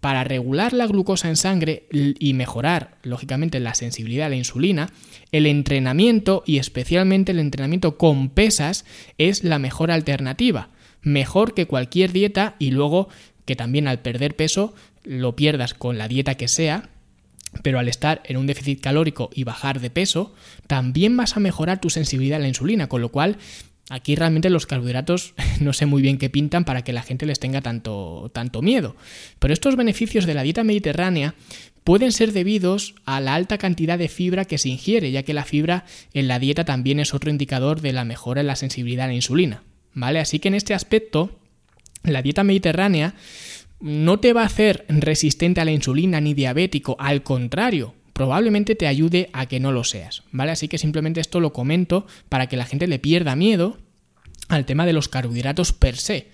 para 0.00 0.24
regular 0.24 0.74
la 0.74 0.86
glucosa 0.86 1.30
en 1.30 1.36
sangre 1.36 1.86
y 1.90 2.34
mejorar, 2.34 2.98
lógicamente, 3.02 3.60
la 3.60 3.74
sensibilidad 3.74 4.26
a 4.26 4.28
la 4.30 4.36
insulina, 4.36 4.90
el 5.32 5.46
entrenamiento 5.46 6.42
y 6.46 6.58
especialmente 6.58 7.32
el 7.32 7.38
entrenamiento 7.38 7.96
con 7.96 8.28
pesas 8.28 8.84
es 9.16 9.42
la 9.42 9.58
mejor 9.58 9.90
alternativa. 9.90 10.68
Mejor 11.00 11.54
que 11.54 11.66
cualquier 11.66 12.12
dieta 12.12 12.56
y 12.58 12.70
luego 12.70 13.08
que 13.44 13.56
también 13.56 13.88
al 13.88 14.00
perder 14.00 14.36
peso 14.36 14.74
lo 15.04 15.36
pierdas 15.36 15.74
con 15.74 15.98
la 15.98 16.08
dieta 16.08 16.36
que 16.36 16.48
sea, 16.48 16.88
pero 17.62 17.78
al 17.78 17.88
estar 17.88 18.22
en 18.24 18.36
un 18.36 18.46
déficit 18.46 18.80
calórico 18.80 19.30
y 19.34 19.44
bajar 19.44 19.80
de 19.80 19.90
peso, 19.90 20.34
también 20.66 21.16
vas 21.16 21.36
a 21.36 21.40
mejorar 21.40 21.80
tu 21.80 21.90
sensibilidad 21.90 22.38
a 22.38 22.42
la 22.42 22.48
insulina, 22.48 22.88
con 22.88 23.00
lo 23.00 23.10
cual 23.10 23.36
aquí 23.90 24.16
realmente 24.16 24.50
los 24.50 24.66
carbohidratos 24.66 25.34
no 25.60 25.72
sé 25.72 25.86
muy 25.86 26.02
bien 26.02 26.18
qué 26.18 26.30
pintan 26.30 26.64
para 26.64 26.82
que 26.82 26.92
la 26.92 27.02
gente 27.02 27.26
les 27.26 27.38
tenga 27.38 27.60
tanto, 27.60 28.30
tanto 28.32 28.62
miedo. 28.62 28.96
Pero 29.38 29.54
estos 29.54 29.76
beneficios 29.76 30.26
de 30.26 30.34
la 30.34 30.42
dieta 30.42 30.64
mediterránea 30.64 31.34
pueden 31.84 32.12
ser 32.12 32.32
debidos 32.32 32.94
a 33.04 33.20
la 33.20 33.34
alta 33.34 33.58
cantidad 33.58 33.98
de 33.98 34.08
fibra 34.08 34.46
que 34.46 34.58
se 34.58 34.70
ingiere, 34.70 35.10
ya 35.10 35.22
que 35.22 35.34
la 35.34 35.44
fibra 35.44 35.84
en 36.14 36.28
la 36.28 36.38
dieta 36.38 36.64
también 36.64 36.98
es 36.98 37.12
otro 37.12 37.30
indicador 37.30 37.82
de 37.82 37.92
la 37.92 38.04
mejora 38.04 38.40
en 38.40 38.46
la 38.46 38.56
sensibilidad 38.56 39.04
a 39.04 39.08
la 39.08 39.14
insulina. 39.14 39.62
¿Vale? 39.92 40.18
Así 40.18 40.40
que 40.40 40.48
en 40.48 40.54
este 40.54 40.74
aspecto 40.74 41.38
la 42.04 42.22
dieta 42.22 42.44
mediterránea 42.44 43.14
no 43.80 44.20
te 44.20 44.32
va 44.32 44.42
a 44.42 44.46
hacer 44.46 44.84
resistente 44.88 45.60
a 45.60 45.64
la 45.64 45.72
insulina 45.72 46.20
ni 46.20 46.32
diabético, 46.32 46.96
al 46.98 47.22
contrario, 47.22 47.94
probablemente 48.12 48.74
te 48.74 48.86
ayude 48.86 49.28
a 49.32 49.46
que 49.46 49.60
no 49.60 49.72
lo 49.72 49.84
seas, 49.84 50.22
¿vale? 50.30 50.52
Así 50.52 50.68
que 50.68 50.78
simplemente 50.78 51.20
esto 51.20 51.40
lo 51.40 51.52
comento 51.52 52.06
para 52.28 52.46
que 52.46 52.56
la 52.56 52.64
gente 52.64 52.86
le 52.86 52.98
pierda 52.98 53.36
miedo 53.36 53.78
al 54.48 54.64
tema 54.64 54.86
de 54.86 54.92
los 54.92 55.08
carbohidratos 55.08 55.72
per 55.72 55.96
se. 55.96 56.28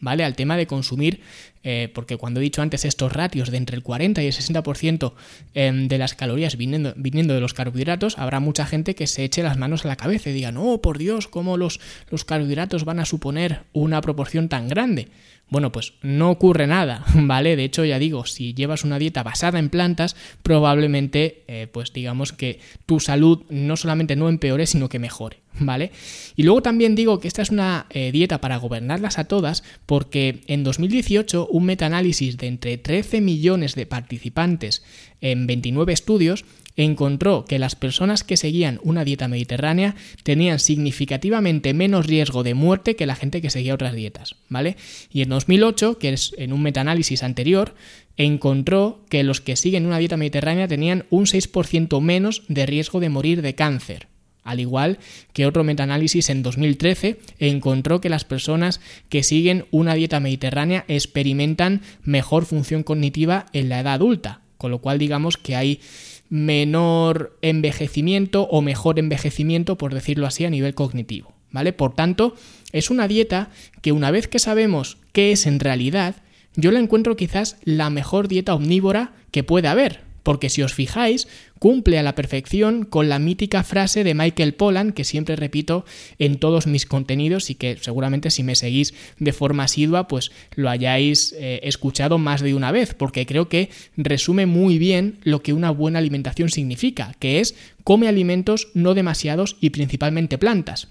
¿Vale? 0.00 0.24
Al 0.24 0.34
tema 0.34 0.56
de 0.56 0.66
consumir, 0.66 1.20
eh, 1.62 1.90
porque 1.94 2.16
cuando 2.16 2.40
he 2.40 2.42
dicho 2.42 2.62
antes 2.62 2.84
estos 2.84 3.12
ratios 3.12 3.50
de 3.50 3.58
entre 3.58 3.76
el 3.76 3.82
40 3.82 4.22
y 4.22 4.26
el 4.26 4.32
60% 4.32 5.12
em, 5.54 5.88
de 5.88 5.98
las 5.98 6.14
calorías 6.14 6.56
viniendo, 6.56 6.94
viniendo, 6.96 7.34
de 7.34 7.40
los 7.40 7.54
carbohidratos, 7.54 8.18
habrá 8.18 8.40
mucha 8.40 8.66
gente 8.66 8.94
que 8.94 9.06
se 9.06 9.24
eche 9.24 9.42
las 9.42 9.58
manos 9.58 9.84
a 9.84 9.88
la 9.88 9.96
cabeza 9.96 10.30
y 10.30 10.32
diga, 10.32 10.52
no, 10.52 10.78
por 10.78 10.98
Dios, 10.98 11.28
¿cómo 11.28 11.56
los, 11.56 11.80
los 12.10 12.24
carbohidratos 12.24 12.84
van 12.84 13.00
a 13.00 13.04
suponer 13.04 13.62
una 13.72 14.00
proporción 14.00 14.48
tan 14.48 14.68
grande? 14.68 15.08
Bueno, 15.50 15.72
pues 15.72 15.94
no 16.00 16.30
ocurre 16.30 16.66
nada, 16.68 17.04
¿vale? 17.14 17.56
De 17.56 17.64
hecho, 17.64 17.84
ya 17.84 17.98
digo, 17.98 18.24
si 18.24 18.54
llevas 18.54 18.84
una 18.84 18.98
dieta 18.98 19.22
basada 19.22 19.58
en 19.58 19.68
plantas, 19.68 20.16
probablemente, 20.42 21.42
eh, 21.48 21.66
pues 21.70 21.92
digamos 21.92 22.32
que 22.32 22.60
tu 22.86 23.00
salud 23.00 23.42
no 23.50 23.76
solamente 23.76 24.16
no 24.16 24.28
empeore, 24.28 24.66
sino 24.66 24.88
que 24.88 25.00
mejore, 25.00 25.38
¿vale? 25.58 25.92
Y 26.36 26.42
luego 26.42 26.62
también 26.62 26.94
digo 26.94 27.20
que 27.20 27.28
esta 27.28 27.42
es 27.42 27.50
una 27.50 27.86
eh, 27.90 28.12
dieta 28.12 28.40
para 28.40 28.56
gobernarlas 28.56 29.18
a 29.18 29.24
todas, 29.24 29.62
porque 29.86 30.40
en 30.46 30.64
2018 30.64 31.48
un 31.50 31.64
metaanálisis 31.64 32.36
de 32.36 32.46
entre 32.46 32.78
13 32.78 33.20
millones 33.20 33.74
de 33.74 33.86
participantes 33.86 34.82
en 35.20 35.46
29 35.46 35.92
estudios 35.92 36.44
encontró 36.76 37.44
que 37.44 37.58
las 37.58 37.74
personas 37.74 38.24
que 38.24 38.36
seguían 38.36 38.80
una 38.82 39.04
dieta 39.04 39.28
mediterránea 39.28 39.96
tenían 40.22 40.58
significativamente 40.58 41.74
menos 41.74 42.06
riesgo 42.06 42.42
de 42.42 42.54
muerte 42.54 42.96
que 42.96 43.06
la 43.06 43.16
gente 43.16 43.42
que 43.42 43.50
seguía 43.50 43.74
otras 43.74 43.94
dietas, 43.94 44.36
¿vale? 44.48 44.76
Y 45.12 45.22
en 45.22 45.28
2008, 45.30 45.98
que 45.98 46.12
es 46.12 46.32
en 46.38 46.52
un 46.52 46.62
metaanálisis 46.62 47.22
anterior, 47.22 47.74
encontró 48.16 49.04
que 49.08 49.24
los 49.24 49.40
que 49.40 49.56
siguen 49.56 49.86
una 49.86 49.98
dieta 49.98 50.16
mediterránea 50.16 50.68
tenían 50.68 51.06
un 51.10 51.26
6% 51.26 52.00
menos 52.00 52.42
de 52.48 52.66
riesgo 52.66 53.00
de 53.00 53.08
morir 53.08 53.42
de 53.42 53.54
cáncer. 53.54 54.09
Al 54.50 54.60
igual 54.60 54.98
que 55.32 55.46
otro 55.46 55.64
metaanálisis 55.64 56.28
en 56.30 56.42
2013 56.42 57.18
encontró 57.38 58.00
que 58.00 58.08
las 58.08 58.24
personas 58.24 58.80
que 59.08 59.22
siguen 59.22 59.66
una 59.70 59.94
dieta 59.94 60.20
mediterránea 60.20 60.84
experimentan 60.88 61.82
mejor 62.02 62.44
función 62.44 62.82
cognitiva 62.82 63.46
en 63.52 63.68
la 63.68 63.80
edad 63.80 63.94
adulta, 63.94 64.40
con 64.56 64.70
lo 64.70 64.80
cual 64.80 64.98
digamos 64.98 65.36
que 65.36 65.56
hay 65.56 65.80
menor 66.28 67.36
envejecimiento 67.42 68.42
o 68.42 68.62
mejor 68.62 68.98
envejecimiento, 68.98 69.76
por 69.76 69.94
decirlo 69.94 70.26
así, 70.26 70.44
a 70.44 70.50
nivel 70.50 70.74
cognitivo, 70.74 71.32
¿vale? 71.50 71.72
Por 71.72 71.94
tanto, 71.94 72.34
es 72.72 72.90
una 72.90 73.08
dieta 73.08 73.50
que 73.82 73.92
una 73.92 74.10
vez 74.10 74.28
que 74.28 74.38
sabemos 74.38 74.98
qué 75.12 75.32
es 75.32 75.46
en 75.46 75.60
realidad, 75.60 76.16
yo 76.54 76.70
la 76.70 76.78
encuentro 76.78 77.16
quizás 77.16 77.56
la 77.64 77.90
mejor 77.90 78.28
dieta 78.28 78.54
omnívora 78.54 79.12
que 79.30 79.42
puede 79.42 79.68
haber, 79.68 80.09
porque 80.22 80.50
si 80.50 80.62
os 80.62 80.74
fijáis, 80.74 81.28
cumple 81.58 81.98
a 81.98 82.02
la 82.02 82.14
perfección 82.14 82.84
con 82.84 83.08
la 83.08 83.18
mítica 83.18 83.62
frase 83.62 84.04
de 84.04 84.14
Michael 84.14 84.54
Pollan, 84.54 84.92
que 84.92 85.04
siempre 85.04 85.36
repito 85.36 85.84
en 86.18 86.38
todos 86.38 86.66
mis 86.66 86.86
contenidos 86.86 87.50
y 87.50 87.54
que 87.54 87.76
seguramente 87.80 88.30
si 88.30 88.42
me 88.42 88.56
seguís 88.56 88.94
de 89.18 89.32
forma 89.32 89.64
asidua, 89.64 90.08
pues 90.08 90.30
lo 90.54 90.70
hayáis 90.70 91.34
eh, 91.38 91.60
escuchado 91.62 92.18
más 92.18 92.40
de 92.40 92.54
una 92.54 92.72
vez, 92.72 92.94
porque 92.94 93.26
creo 93.26 93.48
que 93.48 93.70
resume 93.96 94.46
muy 94.46 94.78
bien 94.78 95.18
lo 95.22 95.42
que 95.42 95.52
una 95.52 95.70
buena 95.70 95.98
alimentación 95.98 96.48
significa, 96.48 97.14
que 97.18 97.40
es 97.40 97.54
come 97.84 98.08
alimentos 98.08 98.68
no 98.74 98.94
demasiados 98.94 99.56
y 99.60 99.70
principalmente 99.70 100.38
plantas. 100.38 100.88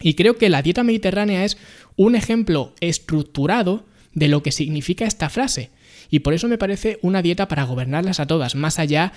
Y 0.00 0.14
creo 0.14 0.38
que 0.38 0.48
la 0.48 0.62
dieta 0.62 0.82
mediterránea 0.82 1.44
es 1.44 1.58
un 1.96 2.14
ejemplo 2.14 2.74
estructurado 2.80 3.84
de 4.14 4.28
lo 4.28 4.42
que 4.42 4.50
significa 4.50 5.04
esta 5.04 5.28
frase 5.28 5.70
y 6.10 6.20
por 6.20 6.34
eso 6.34 6.48
me 6.48 6.58
parece 6.58 6.98
una 7.02 7.22
dieta 7.22 7.48
para 7.48 7.64
gobernarlas 7.64 8.20
a 8.20 8.26
todas, 8.26 8.54
más 8.54 8.78
allá 8.78 9.12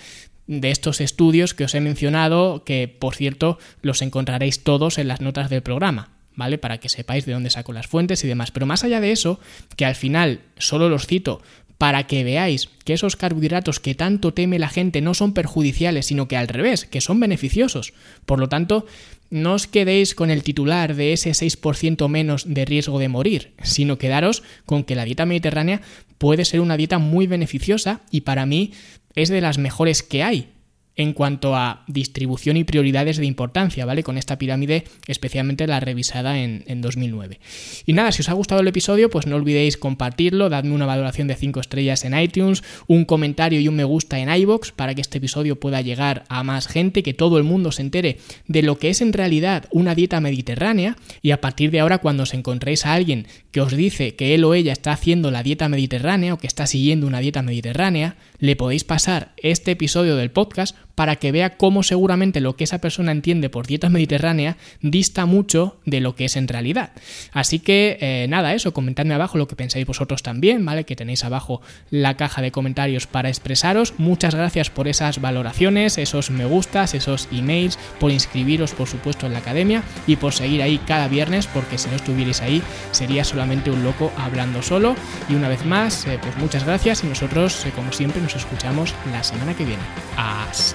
de 0.48 0.72
estos 0.72 1.02
estudios 1.02 1.54
que 1.54 1.64
os 1.64 1.76
he 1.76 1.82
mencionado, 1.82 2.64
que 2.64 2.88
por 2.88 3.16
cierto 3.16 3.58
los 3.82 4.02
encontraréis 4.02 4.64
todos 4.64 4.98
en 4.98 5.08
las 5.08 5.22
notas 5.22 5.50
del 5.50 5.64
programa. 5.64 6.10
¿Vale? 6.36 6.58
Para 6.58 6.80
que 6.80 6.90
sepáis 6.90 7.28
de 7.28 7.34
dónde 7.34 7.52
saco 7.52 7.74
las 7.74 7.86
fuentes 7.86 8.24
y 8.24 8.28
demás. 8.28 8.50
Pero 8.50 8.66
más 8.66 8.84
allá 8.84 9.00
de 9.00 9.12
eso, 9.12 9.40
que 9.78 9.86
al 9.86 9.94
final 9.94 10.40
solo 10.58 10.90
los 10.90 11.06
cito 11.06 11.44
para 11.84 12.08
que 12.08 12.24
veáis 12.24 12.70
que 12.86 12.94
esos 12.94 13.18
carbohidratos 13.18 13.82
que 13.82 13.94
tanto 13.94 14.34
teme 14.34 14.58
la 14.58 14.70
gente 14.70 15.02
no 15.02 15.14
son 15.14 15.34
perjudiciales, 15.34 16.06
sino 16.06 16.30
que 16.30 16.38
al 16.38 16.48
revés, 16.48 16.86
que 16.86 17.02
son 17.02 17.20
beneficiosos. 17.20 17.92
Por 18.26 18.40
lo 18.40 18.48
tanto, 18.48 18.86
no 19.30 19.52
os 19.52 19.68
quedéis 19.68 20.16
con 20.16 20.32
el 20.32 20.44
titular 20.44 20.96
de 20.96 21.12
ese 21.12 21.32
6% 21.32 22.08
menos 22.08 22.46
de 22.48 22.64
riesgo 22.64 23.00
de 23.00 23.10
morir, 23.10 23.52
sino 23.64 23.98
quedaros 23.98 24.44
con 24.66 24.86
que 24.86 24.96
la 24.96 25.04
dieta 25.04 25.26
mediterránea 25.26 25.82
puede 26.20 26.46
ser 26.46 26.62
una 26.62 26.78
dieta 26.78 27.00
muy 27.00 27.28
beneficiosa 27.28 28.00
y 28.10 28.22
para 28.22 28.46
mí 28.46 28.72
es 29.14 29.28
de 29.28 29.42
las 29.42 29.58
mejores 29.58 30.04
que 30.04 30.24
hay 30.24 30.54
en 30.96 31.14
cuanto 31.14 31.56
a 31.56 31.84
distribución 31.88 32.58
y 32.58 32.64
prioridades 32.64 33.18
de 33.18 33.26
importancia, 33.26 33.86
¿vale? 33.86 34.04
Con 34.04 34.18
esta 34.18 34.38
pirámide, 34.38 34.84
especialmente 35.08 35.68
la 35.68 35.80
revisada 35.80 36.40
en, 36.40 36.64
2009. 36.82 37.40
Y 37.86 37.94
nada, 37.94 38.12
si 38.12 38.22
os 38.22 38.30
ha 38.30 38.34
gustado 38.34 38.62
el 38.62 38.68
episodio, 38.68 39.10
pues 39.10 39.26
no 39.26 39.36
olvidéis 39.36 39.78
compartirlo, 39.78 40.50
dadme 40.50 40.74
una 40.74 40.86
valoración 40.86 41.28
de 41.28 41.36
5 41.36 41.60
estrellas 41.60 42.04
en 42.04 42.18
iTunes, 42.18 42.64
un 42.88 43.06
comentario 43.06 43.60
y 43.60 43.68
un 43.68 43.76
me 43.76 43.84
gusta 43.84 44.20
en 44.20 44.30
iBox 44.34 44.72
para 44.72 44.94
que 44.94 45.02
este 45.02 45.20
episodio 45.20 45.60
pueda 45.60 45.82
llegar 45.82 46.26
a 46.30 46.44
más 46.44 46.68
gente, 46.68 47.04
que 47.04 47.14
todo 47.14 47.38
el 47.38 47.44
mundo 47.44 47.72
se 47.72 47.82
entere 47.82 48.18
de 48.48 48.64
lo 48.64 48.78
que 48.78 48.90
es 48.90 49.02
en 49.02 49.14
realidad 49.14 49.66
una 49.72 49.96
dieta 49.96 50.20
mediterránea. 50.20 50.98
Y 51.22 51.32
a 51.32 51.42
partir 51.42 51.72
de 51.72 51.80
ahora, 51.80 52.00
cuando 52.00 52.24
os 52.24 52.34
encontréis 52.34 52.86
a 52.86 52.94
alguien 52.94 53.28
que 53.52 53.62
os 53.62 53.76
dice 53.76 54.16
que 54.16 54.36
él 54.36 54.44
o 54.44 54.54
ella 54.54 54.74
está 54.74 54.92
haciendo 54.92 55.32
la 55.32 55.44
dieta 55.44 55.70
mediterránea 55.70 56.34
o 56.34 56.38
que 56.38 56.48
está 56.48 56.68
siguiendo 56.68 57.08
una 57.08 57.20
dieta 57.20 57.42
mediterránea, 57.42 58.18
le 58.44 58.58
podéis 58.58 58.84
pasar 58.84 59.32
este 59.38 59.72
episodio 59.72 60.18
del 60.18 60.30
podcast 60.30 60.76
para 60.96 61.16
que 61.16 61.32
vea 61.32 61.58
cómo 61.58 61.84
seguramente 61.84 62.42
lo 62.42 62.56
que 62.56 62.64
esa 62.64 62.80
persona 62.80 63.12
entiende 63.12 63.50
por 63.50 63.68
dieta 63.68 63.90
mediterránea 63.90 64.58
dista 64.82 65.26
mucho 65.26 65.78
de 65.86 66.02
lo 66.02 66.16
que 66.16 66.26
es 66.26 66.36
en 66.36 66.48
realidad. 66.48 66.92
Así 67.32 67.60
que 67.60 67.98
eh, 68.00 68.28
nada, 68.30 68.54
eso, 68.54 68.74
comentadme 68.74 69.14
abajo 69.14 69.38
lo 69.38 69.48
que 69.48 69.56
pensáis 69.56 69.86
vosotros 69.86 70.24
también, 70.24 70.66
¿vale? 70.66 70.84
Que 70.84 70.96
tenéis 70.96 71.24
abajo 71.24 71.62
la 71.90 72.16
caja 72.16 72.42
de 72.42 72.52
comentarios 72.52 73.08
para 73.08 73.30
expresaros. 73.30 73.94
Muchas 73.98 74.36
gracias 74.36 74.70
por 74.70 74.88
esas 74.88 75.22
valoraciones, 75.22 75.98
esos 75.98 76.30
me 76.30 76.46
gustas, 76.46 76.94
esos 76.94 77.28
emails, 77.32 77.78
por 78.00 78.12
inscribiros 78.12 78.74
por 78.74 78.88
supuesto 78.88 79.26
en 79.26 79.34
la 79.34 79.40
academia 79.40 79.84
y 80.08 80.16
por 80.16 80.34
seguir 80.34 80.62
ahí 80.62 80.80
cada 80.80 81.08
viernes, 81.08 81.48
porque 81.48 81.78
si 81.78 81.90
no 81.90 81.96
estuvierais 81.96 82.42
ahí 82.42 82.62
sería 82.92 83.24
solamente 83.24 83.72
un 83.72 83.84
loco 83.84 84.12
hablando 84.18 84.62
solo. 84.62 84.96
Y 85.30 85.36
una 85.36 85.50
vez 85.50 85.66
más, 85.66 86.06
eh, 86.08 86.20
pues 86.22 86.38
muchas 86.38 86.66
gracias 86.66 87.04
y 87.04 87.08
nosotros, 87.08 87.66
eh, 87.66 87.72
como 87.76 87.92
siempre, 87.92 88.22
nos 88.22 88.36
escuchamos 88.36 88.94
la 89.12 89.24
semana 89.24 89.56
que 89.56 89.66
viene. 89.66 89.84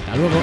Hasta 0.08 0.16
luego. 0.16 0.40